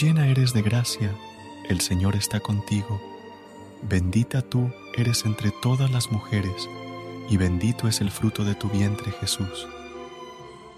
llena 0.00 0.28
eres 0.28 0.52
de 0.52 0.62
gracia, 0.62 1.10
el 1.68 1.80
Señor 1.80 2.16
está 2.16 2.40
contigo. 2.40 3.00
Bendita 3.82 4.42
tú 4.42 4.70
eres 4.96 5.24
entre 5.24 5.50
todas 5.62 5.90
las 5.90 6.10
mujeres, 6.10 6.68
y 7.28 7.36
bendito 7.36 7.88
es 7.88 8.00
el 8.00 8.10
fruto 8.10 8.44
de 8.44 8.54
tu 8.54 8.68
vientre 8.68 9.12
Jesús. 9.12 9.66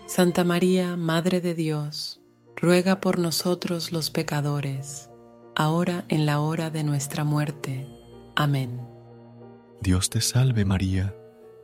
Santa 0.07 0.45
María, 0.45 0.97
Madre 0.97 1.41
de 1.41 1.55
Dios, 1.55 2.21
ruega 2.57 3.01
por 3.01 3.19
nosotros 3.19 3.93
los 3.93 4.11
pecadores, 4.11 5.11
ahora 5.55 6.05
en 6.09 6.27
la 6.27 6.41
hora 6.41 6.71
de 6.71 6.85
nuestra 6.85 7.25
muerte. 7.25 7.87
Amén. 8.37 8.81
Dios 9.81 10.11
te 10.11 10.21
salve 10.21 10.65
María, 10.65 11.15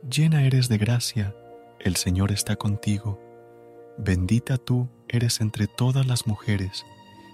llena 0.09 0.43
eres 0.43 0.69
de 0.69 0.77
gracia, 0.77 1.35
el 1.79 1.95
Señor 1.95 2.31
está 2.31 2.55
contigo. 2.55 3.19
Bendita 3.97 4.57
tú 4.57 4.89
eres 5.07 5.41
entre 5.41 5.67
todas 5.67 6.05
las 6.05 6.27
mujeres, 6.27 6.85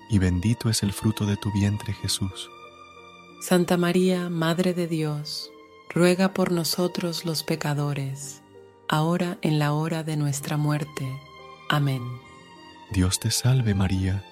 y 0.09 0.19
bendito 0.19 0.69
es 0.69 0.83
el 0.83 0.93
fruto 0.93 1.25
de 1.25 1.37
tu 1.37 1.51
vientre 1.51 1.93
Jesús. 1.93 2.49
Santa 3.39 3.77
María, 3.77 4.29
Madre 4.29 4.73
de 4.73 4.87
Dios, 4.87 5.51
ruega 5.89 6.33
por 6.33 6.51
nosotros 6.51 7.25
los 7.25 7.43
pecadores, 7.43 8.41
ahora 8.87 9.37
en 9.41 9.59
la 9.59 9.73
hora 9.73 10.03
de 10.03 10.17
nuestra 10.17 10.57
muerte. 10.57 11.07
Amén. 11.69 12.01
Dios 12.91 13.19
te 13.19 13.31
salve 13.31 13.73
María, 13.73 14.23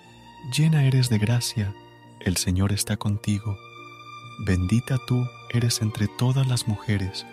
llena 0.52 0.86
eres 0.86 1.10
de 1.10 1.18
gracia, 1.18 1.76
el 2.22 2.38
Señor 2.38 2.72
está 2.72 2.98
contigo. 2.98 3.58
Bendita 4.46 4.98
tú 5.08 5.28
eres 5.50 5.82
entre 5.82 6.08
todas 6.08 6.48
las 6.48 6.68
mujeres, 6.68 7.26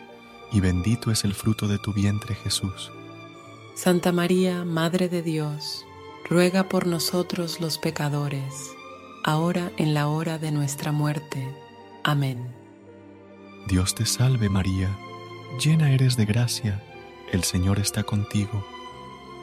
y 0.52 0.60
bendito 0.60 1.10
es 1.10 1.24
el 1.24 1.34
fruto 1.34 1.68
de 1.68 1.78
tu 1.78 1.92
vientre 1.92 2.34
Jesús. 2.34 2.92
Santa 3.74 4.12
María, 4.12 4.64
Madre 4.64 5.08
de 5.08 5.22
Dios, 5.22 5.86
ruega 6.28 6.68
por 6.68 6.86
nosotros 6.86 7.60
los 7.60 7.78
pecadores, 7.78 8.72
ahora 9.24 9.72
en 9.76 9.94
la 9.94 10.08
hora 10.08 10.38
de 10.38 10.52
nuestra 10.52 10.92
muerte. 10.92 11.48
Amén. 12.04 12.54
Dios 13.68 13.94
te 13.94 14.06
salve 14.06 14.48
María, 14.48 14.88
llena 15.58 15.92
eres 15.92 16.16
de 16.16 16.24
gracia, 16.24 16.82
el 17.32 17.44
Señor 17.44 17.78
está 17.78 18.02
contigo. 18.02 18.64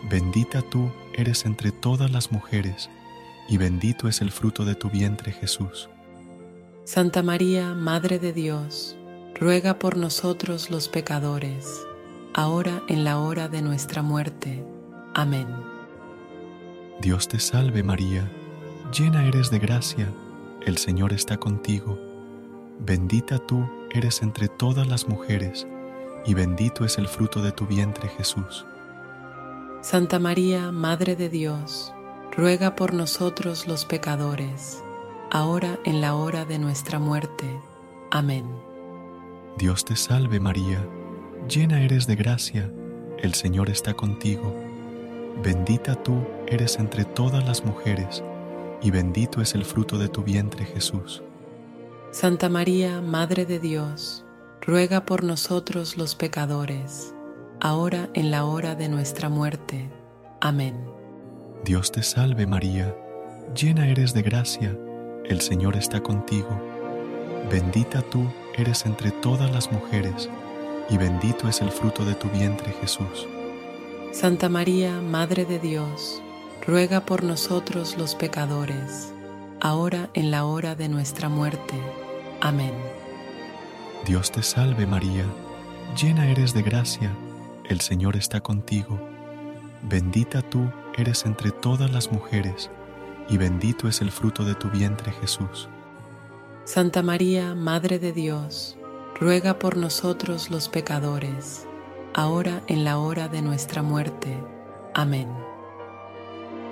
Bendita 0.10 0.62
tú 0.62 0.92
eres 1.14 1.46
entre 1.46 1.72
todas 1.72 2.12
las 2.12 2.32
mujeres, 2.32 2.90
y 3.48 3.58
bendito 3.58 4.08
es 4.08 4.22
el 4.22 4.32
fruto 4.32 4.66
de 4.66 4.76
tu 4.76 4.90
vientre 4.90 5.32
Jesús. 5.32 5.90
Santa 6.86 7.24
María, 7.24 7.74
Madre 7.74 8.20
de 8.20 8.34
Dios, 8.34 8.98
ruega 9.36 9.80
por 9.80 9.98
nosotros 9.98 10.70
los 10.70 10.90
pecadores, 10.90 11.86
ahora 12.34 12.84
en 12.88 13.04
la 13.04 13.20
hora 13.20 13.48
de 13.48 13.62
nuestra 13.62 14.02
muerte. 14.02 14.66
Amén. 15.14 15.69
Dios 17.02 17.30
te 17.30 17.40
salve 17.40 17.82
María, 17.82 18.30
llena 18.92 19.26
eres 19.26 19.50
de 19.50 19.58
gracia, 19.60 20.10
el 20.66 20.78
Señor 20.78 21.14
está 21.14 21.38
contigo. 21.38 21.98
Bendita 22.80 23.40
tú 23.40 23.66
eres 23.92 24.22
entre 24.22 24.50
todas 24.50 24.86
las 24.86 25.08
mujeres, 25.08 25.66
y 26.26 26.34
bendito 26.34 26.84
es 26.84 26.98
el 26.98 27.08
fruto 27.08 27.42
de 27.42 27.54
tu 27.54 27.66
vientre 27.66 28.10
Jesús. 28.10 28.66
Santa 29.82 30.20
María, 30.20 30.74
Madre 30.74 31.16
de 31.16 31.30
Dios, 31.30 31.94
ruega 32.36 32.76
por 32.76 32.94
nosotros 32.94 33.66
los 33.66 33.86
pecadores, 33.86 34.84
ahora 35.32 35.80
en 35.86 36.02
la 36.02 36.16
hora 36.16 36.44
de 36.44 36.60
nuestra 36.60 37.00
muerte. 37.00 37.46
Amén. 38.12 38.44
Dios 39.58 39.86
te 39.86 39.96
salve 39.96 40.42
María, 40.42 40.86
llena 41.48 41.82
eres 41.82 42.08
de 42.08 42.18
gracia, 42.18 42.70
el 43.20 43.36
Señor 43.36 43.70
está 43.70 43.94
contigo. 43.94 44.54
Bendita 45.44 45.96
tú 45.96 46.26
eres 46.48 46.80
entre 46.80 47.06
todas 47.06 47.46
las 47.46 47.64
mujeres, 47.64 48.24
y 48.82 48.92
bendito 48.92 49.42
es 49.42 49.56
el 49.56 49.64
fruto 49.64 49.98
de 49.98 50.10
tu 50.10 50.24
vientre 50.24 50.66
Jesús. 50.66 51.24
Santa 52.12 52.50
María, 52.50 53.02
Madre 53.02 53.46
de 53.46 53.60
Dios, 53.60 54.26
ruega 54.62 55.06
por 55.06 55.24
nosotros 55.24 55.96
los 55.96 56.16
pecadores, 56.16 57.14
ahora 57.62 58.10
en 58.14 58.32
la 58.32 58.46
hora 58.46 58.76
de 58.76 58.90
nuestra 58.90 59.30
muerte. 59.30 59.90
Amén. 60.42 60.76
Dios 61.64 61.92
te 61.92 62.04
salve 62.04 62.48
María, 62.48 62.96
llena 63.56 63.88
eres 63.88 64.14
de 64.14 64.22
gracia, 64.22 64.78
el 65.26 65.40
Señor 65.40 65.76
está 65.76 66.02
contigo. 66.02 66.50
Bendita 67.50 68.02
tú 68.02 68.26
eres 68.58 68.86
entre 68.86 69.12
todas 69.12 69.52
las 69.52 69.72
mujeres, 69.72 70.30
y 70.90 70.98
bendito 70.98 71.48
es 71.48 71.62
el 71.62 71.72
fruto 71.72 72.04
de 72.04 72.16
tu 72.16 72.28
vientre 72.30 72.74
Jesús. 72.82 73.28
Santa 74.12 74.50
María, 74.50 75.02
Madre 75.02 75.46
de 75.46 75.60
Dios, 75.60 76.22
ruega 76.66 77.06
por 77.06 77.24
nosotros 77.24 77.96
los 77.96 78.16
pecadores, 78.16 79.14
ahora 79.62 80.10
en 80.16 80.32
la 80.32 80.46
hora 80.46 80.74
de 80.74 80.90
nuestra 80.90 81.30
muerte. 81.30 81.76
Amén. 82.42 82.74
Dios 84.06 84.32
te 84.32 84.42
salve 84.42 84.88
María, 84.88 85.26
llena 85.96 86.28
eres 86.30 86.56
de 86.56 86.64
gracia, 86.64 87.16
el 87.66 87.82
Señor 87.82 88.16
está 88.16 88.42
contigo. 88.42 89.00
Bendita 89.84 90.42
tú 90.42 90.72
eres 90.98 91.26
entre 91.26 91.52
todas 91.52 91.92
las 91.92 92.12
mujeres, 92.12 92.72
y 93.30 93.38
bendito 93.38 93.88
es 93.88 94.02
el 94.02 94.12
fruto 94.12 94.44
de 94.44 94.56
tu 94.56 94.70
vientre 94.70 95.12
Jesús. 95.22 95.70
Santa 96.66 97.04
María, 97.04 97.54
Madre 97.54 98.00
de 98.00 98.12
Dios, 98.12 98.76
ruega 99.20 99.60
por 99.60 99.78
nosotros 99.78 100.50
los 100.50 100.68
pecadores, 100.68 101.68
ahora 102.14 102.64
en 102.68 102.84
la 102.84 102.98
hora 102.98 103.28
de 103.28 103.42
nuestra 103.42 103.82
muerte. 103.82 104.38
Amén. 104.94 105.28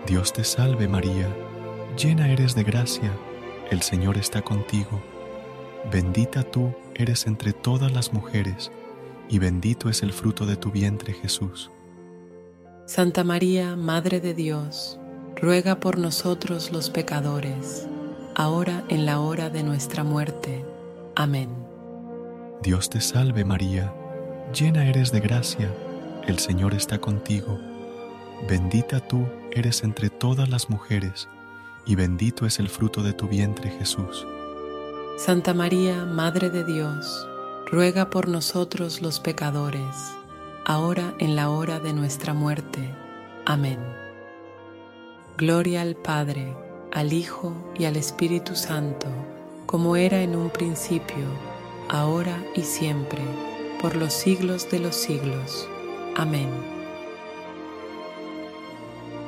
Dios 0.06 0.34
te 0.34 0.44
salve 0.44 0.88
María, 0.88 1.28
llena 1.98 2.30
eres 2.32 2.56
de 2.56 2.64
gracia, 2.64 3.12
el 3.70 3.82
Señor 3.82 4.18
está 4.18 4.42
contigo. 4.42 5.02
Bendita 5.92 6.44
tú 6.44 6.74
eres 6.96 7.28
entre 7.28 7.54
todas 7.54 7.92
las 7.92 8.14
mujeres, 8.14 8.72
y 9.30 9.40
bendito 9.40 9.90
es 9.90 10.04
el 10.04 10.14
fruto 10.14 10.46
de 10.46 10.56
tu 10.56 10.72
vientre 10.72 11.14
Jesús. 11.14 11.72
Santa 12.86 13.24
María, 13.24 13.76
Madre 13.76 14.22
de 14.22 14.34
Dios, 14.34 14.98
ruega 15.36 15.80
por 15.80 15.98
nosotros 15.98 16.72
los 16.72 16.90
pecadores, 16.90 17.88
ahora 18.36 18.86
en 18.88 19.06
la 19.06 19.20
hora 19.20 19.50
de 19.50 19.64
nuestra 19.64 20.04
muerte. 20.04 20.66
Amén. 21.16 21.50
Dios 22.64 22.90
te 22.90 23.02
salve 23.02 23.44
María, 23.44 23.94
llena 24.54 24.86
eres 24.88 25.12
de 25.12 25.20
gracia, 25.20 25.74
el 26.28 26.40
Señor 26.40 26.74
está 26.74 27.00
contigo. 27.00 27.60
Bendita 28.48 29.00
tú 29.00 29.26
eres 29.52 29.84
entre 29.84 30.10
todas 30.10 30.50
las 30.50 30.70
mujeres, 30.70 31.28
y 31.86 31.96
bendito 31.96 32.46
es 32.46 32.60
el 32.60 32.70
fruto 32.70 33.02
de 33.02 33.14
tu 33.14 33.28
vientre 33.28 33.70
Jesús. 33.72 34.26
Santa 35.18 35.54
María, 35.54 36.06
Madre 36.06 36.50
de 36.50 36.64
Dios, 36.64 37.28
ruega 37.72 38.10
por 38.10 38.28
nosotros 38.28 39.02
los 39.02 39.20
pecadores, 39.20 39.96
ahora 40.66 41.14
en 41.20 41.36
la 41.36 41.50
hora 41.50 41.80
de 41.80 41.94
nuestra 41.94 42.34
muerte. 42.34 42.94
Amén. 43.46 43.80
Gloria 45.38 45.82
al 45.82 45.96
Padre, 45.96 46.56
al 46.94 47.14
Hijo 47.14 47.54
y 47.78 47.86
al 47.86 47.96
Espíritu 47.96 48.56
Santo, 48.56 49.08
como 49.66 49.96
era 49.96 50.22
en 50.22 50.36
un 50.36 50.50
principio, 50.50 51.26
ahora 51.90 52.44
y 52.56 52.62
siempre, 52.62 53.22
por 53.82 53.96
los 53.96 54.14
siglos 54.14 54.70
de 54.72 54.80
los 54.80 54.96
siglos. 54.96 55.70
Amén. 56.16 56.50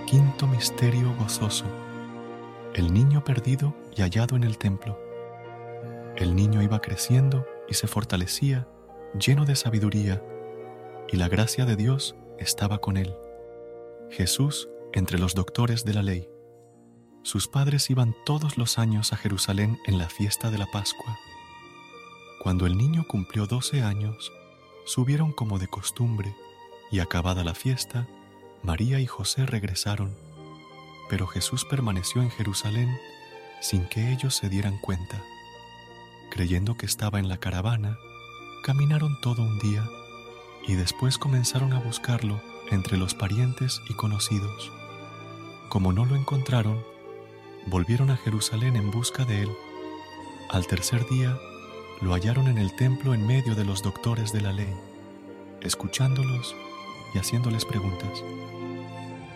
Quinto 0.08 0.48
Misterio 0.48 1.14
Gozoso. 1.20 1.66
El 2.74 2.92
niño 2.92 3.24
perdido 3.24 3.76
y 3.96 4.02
hallado 4.02 4.36
en 4.36 4.44
el 4.44 4.58
templo. 4.58 5.00
El 6.16 6.36
niño 6.36 6.64
iba 6.64 6.82
creciendo 6.82 7.46
y 7.68 7.76
se 7.76 7.88
fortalecía, 7.88 8.68
lleno 9.20 9.46
de 9.46 9.56
sabiduría, 9.56 10.24
y 11.08 11.18
la 11.18 11.28
gracia 11.28 11.66
de 11.66 11.76
Dios 11.76 12.16
estaba 12.40 12.80
con 12.80 12.98
él. 12.98 13.16
Jesús 14.10 14.68
entre 14.94 15.20
los 15.20 15.36
doctores 15.36 15.86
de 15.86 15.94
la 15.94 16.02
ley. 16.02 16.28
Sus 17.22 17.48
padres 17.48 17.90
iban 17.92 18.16
todos 18.26 18.58
los 18.58 18.80
años 18.80 19.14
a 19.14 19.18
Jerusalén 19.18 19.78
en 19.86 20.00
la 20.00 20.10
fiesta 20.10 20.50
de 20.50 20.58
la 20.58 20.66
Pascua. 20.66 21.20
Cuando 22.42 22.66
el 22.66 22.78
niño 22.78 23.06
cumplió 23.08 23.46
doce 23.46 23.84
años, 23.84 24.32
subieron 24.90 25.32
como 25.32 25.60
de 25.60 25.68
costumbre, 25.68 26.36
y 26.90 27.00
acabada 27.00 27.44
la 27.44 27.54
fiesta, 27.54 28.08
María 28.64 29.00
y 29.00 29.06
José 29.06 29.46
regresaron, 29.46 30.18
pero 31.12 31.28
Jesús 31.28 31.64
permaneció 31.64 32.24
en 32.24 32.32
Jerusalén 32.32 32.98
sin 33.62 33.88
que 33.88 34.12
ellos 34.12 34.36
se 34.36 34.50
dieran 34.50 34.80
cuenta. 34.80 35.22
Creyendo 36.32 36.76
que 36.76 36.88
estaba 36.88 37.20
en 37.20 37.30
la 37.30 37.38
caravana, 37.38 38.00
caminaron 38.64 39.22
todo 39.22 39.44
un 39.44 39.60
día 39.60 39.88
y 40.68 40.74
después 40.74 41.20
comenzaron 41.20 41.74
a 41.74 41.80
buscarlo 41.80 42.42
entre 42.72 42.98
los 42.98 43.14
parientes 43.14 43.82
y 43.90 43.94
conocidos. 43.94 44.72
Como 45.70 45.94
no 45.94 46.06
lo 46.06 46.16
encontraron, 46.16 46.84
volvieron 47.68 48.10
a 48.10 48.18
Jerusalén 48.18 48.76
en 48.76 48.90
busca 48.90 49.24
de 49.24 49.44
él. 49.44 49.52
Al 50.50 50.66
tercer 50.66 51.08
día, 51.08 51.38
lo 52.02 52.14
hallaron 52.14 52.48
en 52.48 52.58
el 52.58 52.76
templo 52.76 53.14
en 53.14 53.28
medio 53.28 53.56
de 53.56 53.66
los 53.66 53.84
doctores 53.84 54.32
de 54.32 54.42
la 54.42 54.54
ley, 54.54 54.74
escuchándolos 55.62 56.56
y 57.14 57.18
haciéndoles 57.18 57.66
preguntas. 57.66 58.24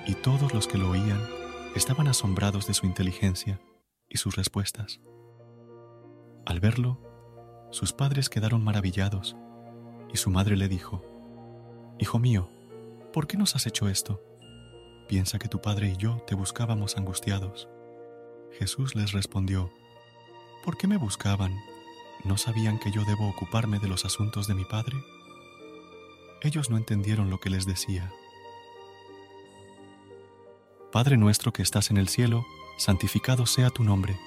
Y 0.08 0.16
todos 0.16 0.54
los 0.54 0.68
que 0.68 0.78
lo 0.78 0.90
oían 0.90 1.22
estaban 1.76 2.08
asombrados 2.08 2.66
de 2.68 2.74
su 2.74 2.86
inteligencia 2.86 3.60
y 4.08 4.18
sus 4.18 4.36
respuestas. 4.36 5.02
Al 6.46 6.60
verlo, 6.60 7.00
sus 7.72 7.92
padres 7.92 8.30
quedaron 8.30 8.64
maravillados 8.64 9.36
y 10.14 10.18
su 10.18 10.30
madre 10.30 10.56
le 10.56 10.70
dijo, 10.70 11.04
Hijo 12.00 12.20
mío, 12.20 12.50
¿por 13.12 13.28
qué 13.28 13.38
nos 13.38 13.56
has 13.56 13.68
hecho 13.68 13.90
esto? 13.90 14.22
Piensa 15.08 15.38
que 15.38 15.50
tu 15.50 15.62
padre 15.62 15.90
y 15.90 15.98
yo 15.98 16.24
te 16.28 16.36
buscábamos 16.36 16.98
angustiados. 16.98 17.68
Jesús 18.58 18.96
les 18.96 19.12
respondió, 19.12 19.72
¿por 20.64 20.78
qué 20.78 20.88
me 20.88 20.98
buscaban? 20.98 21.54
¿No 22.24 22.38
sabían 22.38 22.80
que 22.80 22.92
yo 22.92 23.04
debo 23.04 23.28
ocuparme 23.28 23.80
de 23.80 23.88
los 23.88 24.06
asuntos 24.06 24.48
de 24.48 24.54
mi 24.54 24.64
padre? 24.64 25.04
Ellos 26.42 26.70
no 26.70 26.78
entendieron 26.78 27.30
lo 27.30 27.40
que 27.40 27.50
les 27.50 27.66
decía. 27.66 28.12
Padre 30.92 31.18
nuestro 31.18 31.52
que 31.52 31.64
estás 31.64 31.90
en 31.90 31.98
el 31.98 32.08
cielo, 32.08 32.46
santificado 32.78 33.46
sea 33.46 33.70
tu 33.70 33.84
nombre. 33.84 34.18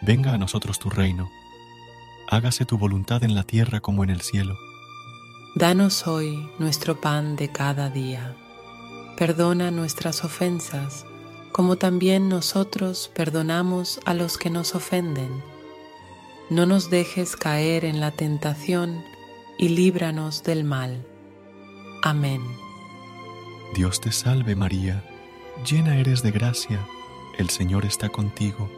Venga 0.00 0.34
a 0.34 0.38
nosotros 0.38 0.78
tu 0.78 0.90
reino. 0.90 1.30
Hágase 2.28 2.64
tu 2.64 2.78
voluntad 2.78 3.24
en 3.24 3.34
la 3.34 3.42
tierra 3.42 3.80
como 3.80 4.04
en 4.04 4.10
el 4.10 4.20
cielo. 4.20 4.56
Danos 5.56 6.06
hoy 6.06 6.48
nuestro 6.58 7.00
pan 7.00 7.34
de 7.34 7.50
cada 7.50 7.90
día. 7.90 8.36
Perdona 9.16 9.72
nuestras 9.72 10.24
ofensas, 10.24 11.04
como 11.50 11.76
también 11.76 12.28
nosotros 12.28 13.10
perdonamos 13.14 13.98
a 14.04 14.14
los 14.14 14.38
que 14.38 14.50
nos 14.50 14.76
ofenden. 14.76 15.42
No 16.50 16.64
nos 16.64 16.88
dejes 16.88 17.36
caer 17.36 17.84
en 17.84 18.00
la 18.00 18.10
tentación 18.10 19.04
y 19.58 19.68
líbranos 19.68 20.42
del 20.42 20.64
mal. 20.64 21.04
Amén. 22.02 22.40
Dios 23.74 24.00
te 24.00 24.12
salve 24.12 24.56
María, 24.56 25.04
llena 25.68 25.98
eres 25.98 26.22
de 26.22 26.30
gracia, 26.30 26.80
el 27.36 27.50
Señor 27.50 27.84
está 27.84 28.08
contigo. 28.08 28.70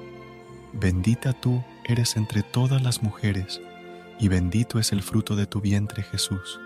Bendita 0.73 1.33
tú 1.33 1.63
eres 1.85 2.17
entre 2.17 2.43
todas 2.43 2.83
las 2.83 3.03
mujeres, 3.03 3.61
y 4.19 4.27
bendito 4.27 4.81
es 4.81 4.91
el 4.91 5.03
fruto 5.03 5.37
de 5.37 5.47
tu 5.47 5.61
vientre 5.61 6.03
Jesús. 6.03 6.59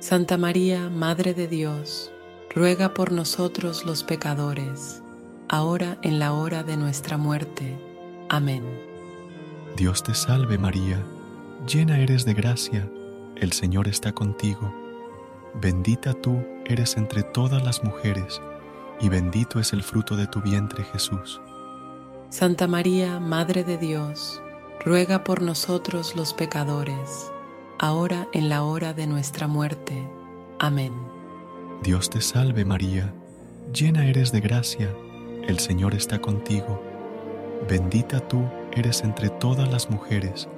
Santa 0.00 0.36
María, 0.36 0.90
Madre 0.90 1.34
de 1.34 1.46
Dios, 1.46 2.10
ruega 2.52 2.94
por 2.94 3.12
nosotros 3.12 3.84
los 3.84 4.02
pecadores, 4.02 5.02
ahora 5.48 5.98
en 6.02 6.18
la 6.18 6.32
hora 6.32 6.64
de 6.64 6.76
nuestra 6.76 7.16
muerte. 7.16 7.78
Amén. 8.28 8.93
Dios 9.76 10.04
te 10.04 10.14
salve 10.14 10.56
María, 10.56 11.04
llena 11.66 11.98
eres 11.98 12.24
de 12.24 12.32
gracia, 12.32 12.88
el 13.34 13.52
Señor 13.52 13.88
está 13.88 14.12
contigo. 14.12 14.72
Bendita 15.60 16.14
tú 16.14 16.44
eres 16.64 16.96
entre 16.96 17.24
todas 17.24 17.64
las 17.64 17.82
mujeres, 17.82 18.40
y 19.00 19.08
bendito 19.08 19.58
es 19.58 19.72
el 19.72 19.82
fruto 19.82 20.14
de 20.16 20.28
tu 20.28 20.40
vientre 20.40 20.84
Jesús. 20.84 21.40
Santa 22.30 22.68
María, 22.68 23.18
Madre 23.18 23.64
de 23.64 23.76
Dios, 23.76 24.40
ruega 24.84 25.24
por 25.24 25.42
nosotros 25.42 26.14
los 26.14 26.34
pecadores, 26.34 27.32
ahora 27.80 28.28
en 28.32 28.48
la 28.48 28.62
hora 28.62 28.92
de 28.92 29.08
nuestra 29.08 29.48
muerte. 29.48 30.08
Amén. 30.60 30.92
Dios 31.82 32.10
te 32.10 32.20
salve 32.20 32.64
María, 32.64 33.12
llena 33.72 34.06
eres 34.06 34.30
de 34.30 34.40
gracia, 34.40 34.94
el 35.48 35.58
Señor 35.58 35.96
está 35.96 36.20
contigo. 36.20 36.80
Bendita 37.68 38.20
tú 38.20 38.44
eres 38.76 39.02
entre 39.02 39.30
todas 39.30 39.70
las 39.70 39.90
mujeres, 39.90 40.48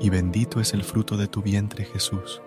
y 0.00 0.10
bendito 0.10 0.60
es 0.60 0.74
el 0.74 0.84
fruto 0.84 1.16
de 1.16 1.26
tu 1.26 1.42
vientre 1.42 1.84
Jesús. 1.84 2.40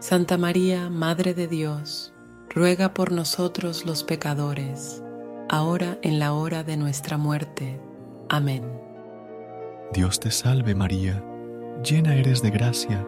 Santa 0.00 0.36
María, 0.36 0.90
Madre 0.90 1.34
de 1.34 1.48
Dios, 1.48 2.12
ruega 2.50 2.94
por 2.94 3.12
nosotros 3.12 3.86
los 3.86 4.04
pecadores, 4.04 5.02
ahora 5.48 5.98
en 6.02 6.18
la 6.18 6.32
hora 6.32 6.62
de 6.62 6.76
nuestra 6.76 7.16
muerte. 7.16 7.80
Amén. 8.28 8.62
Dios 9.92 10.20
te 10.20 10.30
salve 10.30 10.74
María, 10.74 11.22
llena 11.82 12.14
eres 12.14 12.42
de 12.42 12.50
gracia, 12.50 13.06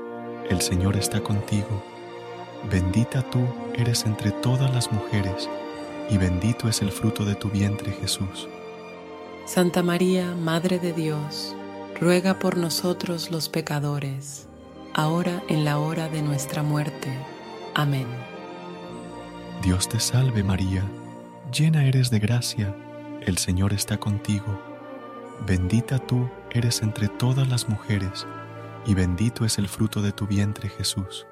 el 0.49 0.61
Señor 0.61 0.97
está 0.97 1.21
contigo. 1.21 1.83
Bendita 2.71 3.23
tú 3.31 3.41
eres 3.75 4.05
entre 4.07 4.31
todas 4.31 4.73
las 4.75 4.91
mujeres, 4.93 5.49
y 6.11 6.19
bendito 6.19 6.69
es 6.69 6.83
el 6.83 6.91
fruto 6.91 7.25
de 7.25 7.35
tu 7.35 7.49
vientre 7.51 7.93
Jesús. 7.93 8.49
Santa 9.47 9.85
María, 9.85 10.35
Madre 10.35 10.81
de 10.81 10.93
Dios, 10.93 11.55
ruega 12.01 12.41
por 12.41 12.57
nosotros 12.57 13.31
los 13.31 13.49
pecadores, 13.49 14.49
ahora 14.93 15.41
en 15.49 15.65
la 15.65 15.79
hora 15.79 16.09
de 16.09 16.21
nuestra 16.21 16.65
muerte. 16.65 17.17
Amén. 17.73 18.09
Dios 19.63 19.89
te 19.89 20.01
salve 20.01 20.43
María, 20.43 20.83
llena 21.53 21.87
eres 21.87 22.11
de 22.11 22.19
gracia, 22.19 22.75
el 23.21 23.39
Señor 23.39 23.73
está 23.73 23.99
contigo. 23.99 24.61
Bendita 25.47 26.01
tú 26.01 26.29
eres 26.51 26.83
entre 26.83 27.07
todas 27.07 27.47
las 27.47 27.69
mujeres, 27.69 28.27
y 28.85 28.95
bendito 28.95 29.45
es 29.45 29.59
el 29.59 29.69
fruto 29.69 30.03
de 30.03 30.11
tu 30.11 30.27
vientre 30.27 30.69
Jesús. 30.69 31.25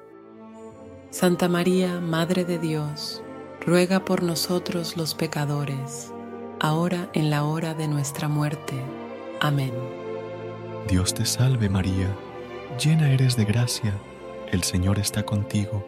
Santa 1.09 1.49
María, 1.49 1.99
Madre 1.99 2.45
de 2.45 2.59
Dios, 2.59 3.21
ruega 3.65 4.05
por 4.05 4.23
nosotros 4.23 4.95
los 4.95 5.15
pecadores, 5.15 6.13
ahora 6.59 7.09
en 7.13 7.29
la 7.29 7.43
hora 7.43 7.73
de 7.73 7.87
nuestra 7.87 8.27
muerte. 8.27 8.75
Amén. 9.39 9.71
Dios 10.87 11.13
te 11.13 11.25
salve 11.25 11.69
María, 11.69 12.15
llena 12.83 13.11
eres 13.11 13.35
de 13.35 13.45
gracia, 13.45 13.93
el 14.51 14.63
Señor 14.63 14.99
está 14.99 15.23
contigo. 15.23 15.85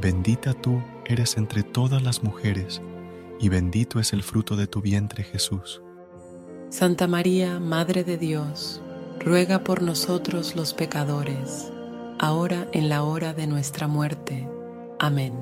Bendita 0.00 0.54
tú 0.54 0.82
eres 1.04 1.36
entre 1.36 1.62
todas 1.62 2.02
las 2.02 2.22
mujeres, 2.22 2.80
y 3.40 3.48
bendito 3.48 4.00
es 4.00 4.12
el 4.12 4.22
fruto 4.22 4.56
de 4.56 4.66
tu 4.66 4.80
vientre 4.80 5.24
Jesús. 5.24 5.82
Santa 6.70 7.06
María, 7.06 7.60
Madre 7.60 8.04
de 8.04 8.16
Dios, 8.16 8.80
ruega 9.20 9.64
por 9.64 9.82
nosotros 9.82 10.56
los 10.56 10.74
pecadores, 10.74 11.72
ahora 12.18 12.68
en 12.72 12.88
la 12.88 13.02
hora 13.02 13.32
de 13.32 13.46
nuestra 13.46 13.86
muerte. 13.86 14.48
Amén. 14.98 15.34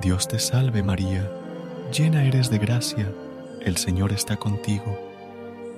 Dios 0.00 0.28
te 0.28 0.38
salve 0.38 0.82
María, 0.82 1.30
llena 1.92 2.24
eres 2.24 2.50
de 2.50 2.58
gracia, 2.58 3.12
el 3.64 3.76
Señor 3.76 4.12
está 4.12 4.36
contigo. 4.36 4.98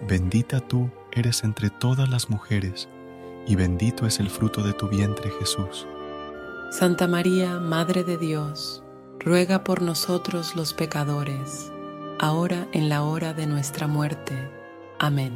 Bendita 0.09 0.61
tú 0.61 0.90
eres 1.12 1.44
entre 1.44 1.70
todas 1.70 2.09
las 2.09 2.31
mujeres, 2.31 2.88
y 3.47 3.57
bendito 3.57 4.07
es 4.07 4.20
el 4.20 4.31
fruto 4.31 4.62
de 4.62 4.73
tu 4.73 4.88
vientre 4.88 5.31
Jesús. 5.38 5.87
Santa 6.70 7.07
María, 7.07 7.61
Madre 7.61 8.05
de 8.05 8.16
Dios, 8.16 8.83
ruega 9.20 9.64
por 9.64 9.83
nosotros 9.83 10.57
los 10.57 10.75
pecadores, 10.75 11.70
ahora 12.18 12.66
en 12.73 12.88
la 12.88 13.03
hora 13.03 13.33
de 13.33 13.47
nuestra 13.47 13.87
muerte. 13.87 14.35
Amén. 14.99 15.33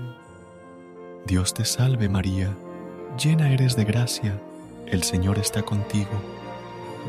Dios 1.26 1.54
te 1.54 1.64
salve 1.64 2.08
María, 2.08 2.56
llena 3.22 3.52
eres 3.52 3.76
de 3.76 3.84
gracia, 3.84 4.40
el 4.86 5.02
Señor 5.02 5.38
está 5.38 5.62
contigo. 5.62 6.10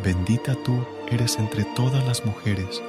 Bendita 0.04 0.56
tú 0.63 0.86
eres 1.10 1.38
entre 1.39 1.63
todas 1.63 2.06
las 2.06 2.25
mujeres, 2.25 2.82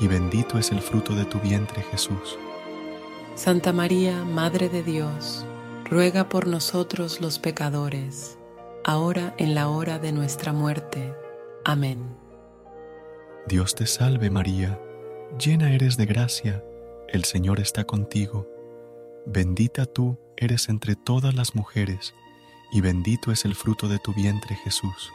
y 0.00 0.06
bendito 0.06 0.58
es 0.58 0.70
el 0.72 0.80
fruto 0.80 1.14
de 1.14 1.24
tu 1.24 1.38
vientre 1.40 1.82
Jesús. 1.82 2.38
Santa 3.34 3.72
María, 3.72 4.24
Madre 4.24 4.68
de 4.68 4.82
Dios, 4.82 5.44
ruega 5.84 6.28
por 6.28 6.46
nosotros 6.46 7.20
los 7.20 7.38
pecadores, 7.38 8.38
ahora 8.84 9.34
en 9.38 9.54
la 9.54 9.68
hora 9.68 9.98
de 9.98 10.12
nuestra 10.12 10.52
muerte. 10.52 11.14
Amén. 11.64 12.16
Dios 13.46 13.74
te 13.74 13.86
salve 13.86 14.30
María, 14.30 14.80
llena 15.38 15.72
eres 15.72 15.96
de 15.96 16.06
gracia, 16.06 16.64
el 17.08 17.24
Señor 17.24 17.60
está 17.60 17.84
contigo. 17.84 18.48
Bendita 19.26 19.86
tú 19.86 20.18
eres 20.36 20.68
entre 20.68 20.96
todas 20.96 21.34
las 21.34 21.54
mujeres, 21.54 22.14
y 22.72 22.80
bendito 22.80 23.30
es 23.32 23.44
el 23.44 23.54
fruto 23.54 23.88
de 23.88 23.98
tu 23.98 24.12
vientre 24.14 24.56
Jesús. 24.56 25.12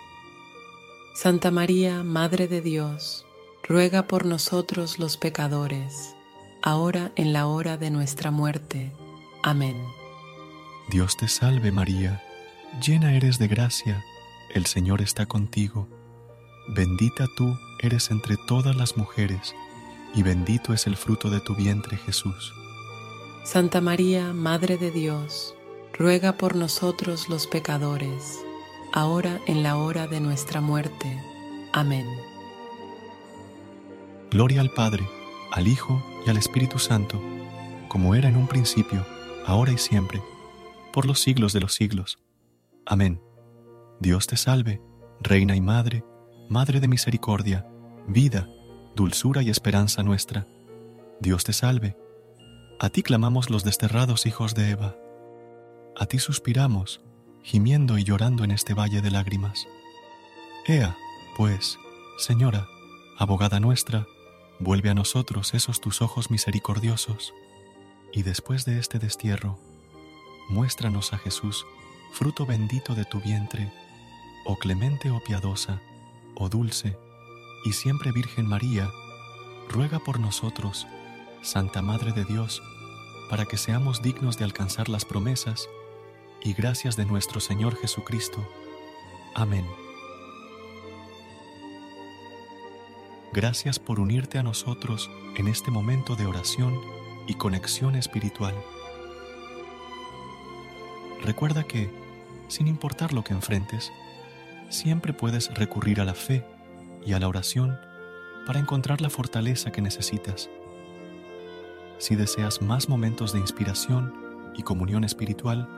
Santa 1.14 1.52
María, 1.52 2.04
Madre 2.04 2.48
de 2.48 2.62
Dios, 2.62 3.26
ruega 3.72 4.06
por 4.06 4.26
nosotros 4.26 5.00
los 5.00 5.16
pecadores, 5.16 6.14
ahora 6.62 7.14
en 7.16 7.32
la 7.32 7.48
hora 7.48 7.78
de 7.78 7.90
nuestra 7.90 8.30
muerte. 8.30 8.92
Amén. 9.44 9.82
Dios 10.90 11.16
te 11.16 11.30
salve 11.30 11.72
María, 11.72 12.22
llena 12.86 13.16
eres 13.16 13.40
de 13.40 13.48
gracia, 13.48 14.04
el 14.54 14.66
Señor 14.66 15.02
está 15.02 15.26
contigo. 15.26 15.88
Bendita 16.68 17.28
tú 17.38 17.58
eres 17.80 18.12
entre 18.12 18.36
todas 18.46 18.76
las 18.76 18.98
mujeres, 18.98 19.56
y 20.14 20.22
bendito 20.22 20.74
es 20.74 20.86
el 20.86 20.98
fruto 20.98 21.30
de 21.30 21.40
tu 21.40 21.56
vientre 21.56 21.96
Jesús. 21.96 22.54
Santa 23.46 23.80
María, 23.80 24.34
Madre 24.34 24.76
de 24.78 24.92
Dios, 24.92 25.56
ruega 25.98 26.34
por 26.34 26.58
nosotros 26.58 27.30
los 27.30 27.48
pecadores, 27.48 28.38
ahora 28.92 29.40
en 29.48 29.64
la 29.64 29.78
hora 29.78 30.08
de 30.08 30.20
nuestra 30.20 30.60
muerte. 30.60 31.18
Amén. 31.72 32.31
Gloria 34.32 34.62
al 34.62 34.72
Padre, 34.72 35.08
al 35.52 35.68
Hijo 35.68 36.04
y 36.26 36.30
al 36.30 36.38
Espíritu 36.38 36.80
Santo, 36.80 37.22
como 37.88 38.16
era 38.16 38.30
en 38.30 38.38
un 38.38 38.48
principio, 38.48 39.06
ahora 39.46 39.72
y 39.72 39.78
siempre, 39.78 40.22
por 40.92 41.06
los 41.06 41.20
siglos 41.20 41.54
de 41.54 41.60
los 41.60 41.74
siglos. 41.74 42.20
Amén. 42.86 43.22
Dios 44.00 44.26
te 44.28 44.38
salve, 44.38 44.82
Reina 45.20 45.56
y 45.56 45.62
Madre, 45.62 46.04
Madre 46.50 46.80
de 46.80 46.88
misericordia, 46.88 47.68
vida, 48.08 48.50
dulzura 48.96 49.44
y 49.44 49.50
esperanza 49.50 50.02
nuestra. 50.02 50.48
Dios 51.20 51.44
te 51.44 51.54
salve 51.54 51.96
a 52.84 52.90
ti 52.90 53.04
clamamos 53.04 53.52
los 53.52 53.64
desterrados 53.64 54.26
hijos 54.26 54.56
de 54.56 54.72
Eva. 54.72 54.96
A 55.96 56.08
ti 56.08 56.18
suspiramos, 56.18 57.00
gimiendo 57.44 58.00
y 58.00 58.04
llorando 58.04 58.44
en 58.44 58.50
este 58.50 58.74
valle 58.74 59.02
de 59.02 59.12
lágrimas. 59.12 59.68
Ea, 60.66 60.98
pues, 61.38 61.78
Señora, 62.18 62.68
abogada 63.20 63.60
nuestra, 63.60 64.08
vuelve 64.62 64.90
a 64.90 64.94
nosotros 64.94 65.56
esos 65.56 65.82
tus 65.82 66.02
ojos 66.02 66.30
misericordiosos, 66.30 67.34
y 68.14 68.22
después 68.22 68.64
de 68.64 68.78
este 68.78 69.00
destierro, 69.00 69.58
muéstranos 70.50 71.14
a 71.14 71.18
Jesús, 71.18 71.66
fruto 72.14 72.46
bendito 72.46 72.94
de 72.94 73.06
tu 73.06 73.20
vientre, 73.20 73.74
oh 74.46 74.58
clemente 74.58 75.10
o 75.10 75.20
piadosa, 75.20 75.82
oh 76.36 76.48
dulce, 76.48 76.96
y 77.66 77.74
siempre 77.74 78.12
Virgen 78.12 78.46
María, 78.46 78.90
ruega 79.68 80.00
por 80.00 80.20
nosotros, 80.20 80.86
Santa 81.42 81.82
Madre 81.82 82.12
de 82.12 82.24
Dios, 82.26 82.62
para 83.30 83.46
que 83.46 83.58
seamos 83.58 84.04
dignos 84.04 84.38
de 84.38 84.44
alcanzar 84.44 84.90
las 84.90 85.06
promesas 85.06 85.68
y 86.44 86.54
gracias 86.54 86.96
de 86.96 87.06
nuestro 87.06 87.40
Señor 87.40 87.76
Jesucristo. 87.78 88.48
Amén. 89.34 89.66
Gracias 93.34 93.80
por 93.80 94.02
unirte 94.02 94.40
a 94.40 94.44
nosotros 94.44 95.10
en 95.38 95.48
este 95.48 95.72
momento 95.72 96.18
de 96.18 96.26
oración 96.26 96.78
y 97.28 97.36
conexión 97.36 97.96
espiritual. 97.96 98.54
Recuerda 101.24 101.64
que, 101.64 101.90
sin 102.50 102.68
importar 102.68 103.14
lo 103.14 103.24
que 103.24 103.32
enfrentes, 103.32 103.90
siempre 104.68 105.14
puedes 105.14 105.54
recurrir 105.54 106.02
a 106.02 106.06
la 106.06 106.14
fe 106.14 106.44
y 107.06 107.14
a 107.14 107.20
la 107.20 107.30
oración 107.30 107.80
para 108.46 108.60
encontrar 108.60 109.00
la 109.00 109.10
fortaleza 109.10 109.72
que 109.72 109.82
necesitas. 109.82 110.50
Si 112.00 112.18
deseas 112.18 112.62
más 112.62 112.90
momentos 112.90 113.32
de 113.32 113.40
inspiración 113.40 114.14
y 114.58 114.64
comunión 114.64 115.06
espiritual, 115.06 115.70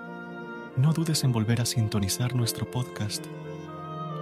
no 0.75 0.91
dudes 0.91 1.23
en 1.23 1.31
volver 1.31 1.61
a 1.61 1.65
sintonizar 1.65 2.33
nuestro 2.33 2.71
podcast. 2.71 3.23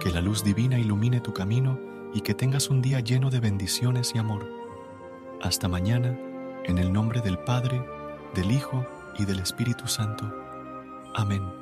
Que 0.02 0.10
la 0.10 0.20
luz 0.20 0.44
divina 0.44 0.78
ilumine 0.78 1.20
tu 1.20 1.32
camino 1.32 1.91
y 2.14 2.20
que 2.20 2.34
tengas 2.34 2.70
un 2.70 2.82
día 2.82 3.00
lleno 3.00 3.30
de 3.30 3.40
bendiciones 3.40 4.12
y 4.14 4.18
amor. 4.18 4.46
Hasta 5.40 5.68
mañana, 5.68 6.18
en 6.64 6.78
el 6.78 6.92
nombre 6.92 7.20
del 7.20 7.38
Padre, 7.38 7.84
del 8.34 8.50
Hijo 8.50 8.86
y 9.18 9.24
del 9.24 9.40
Espíritu 9.40 9.88
Santo. 9.88 10.32
Amén. 11.14 11.61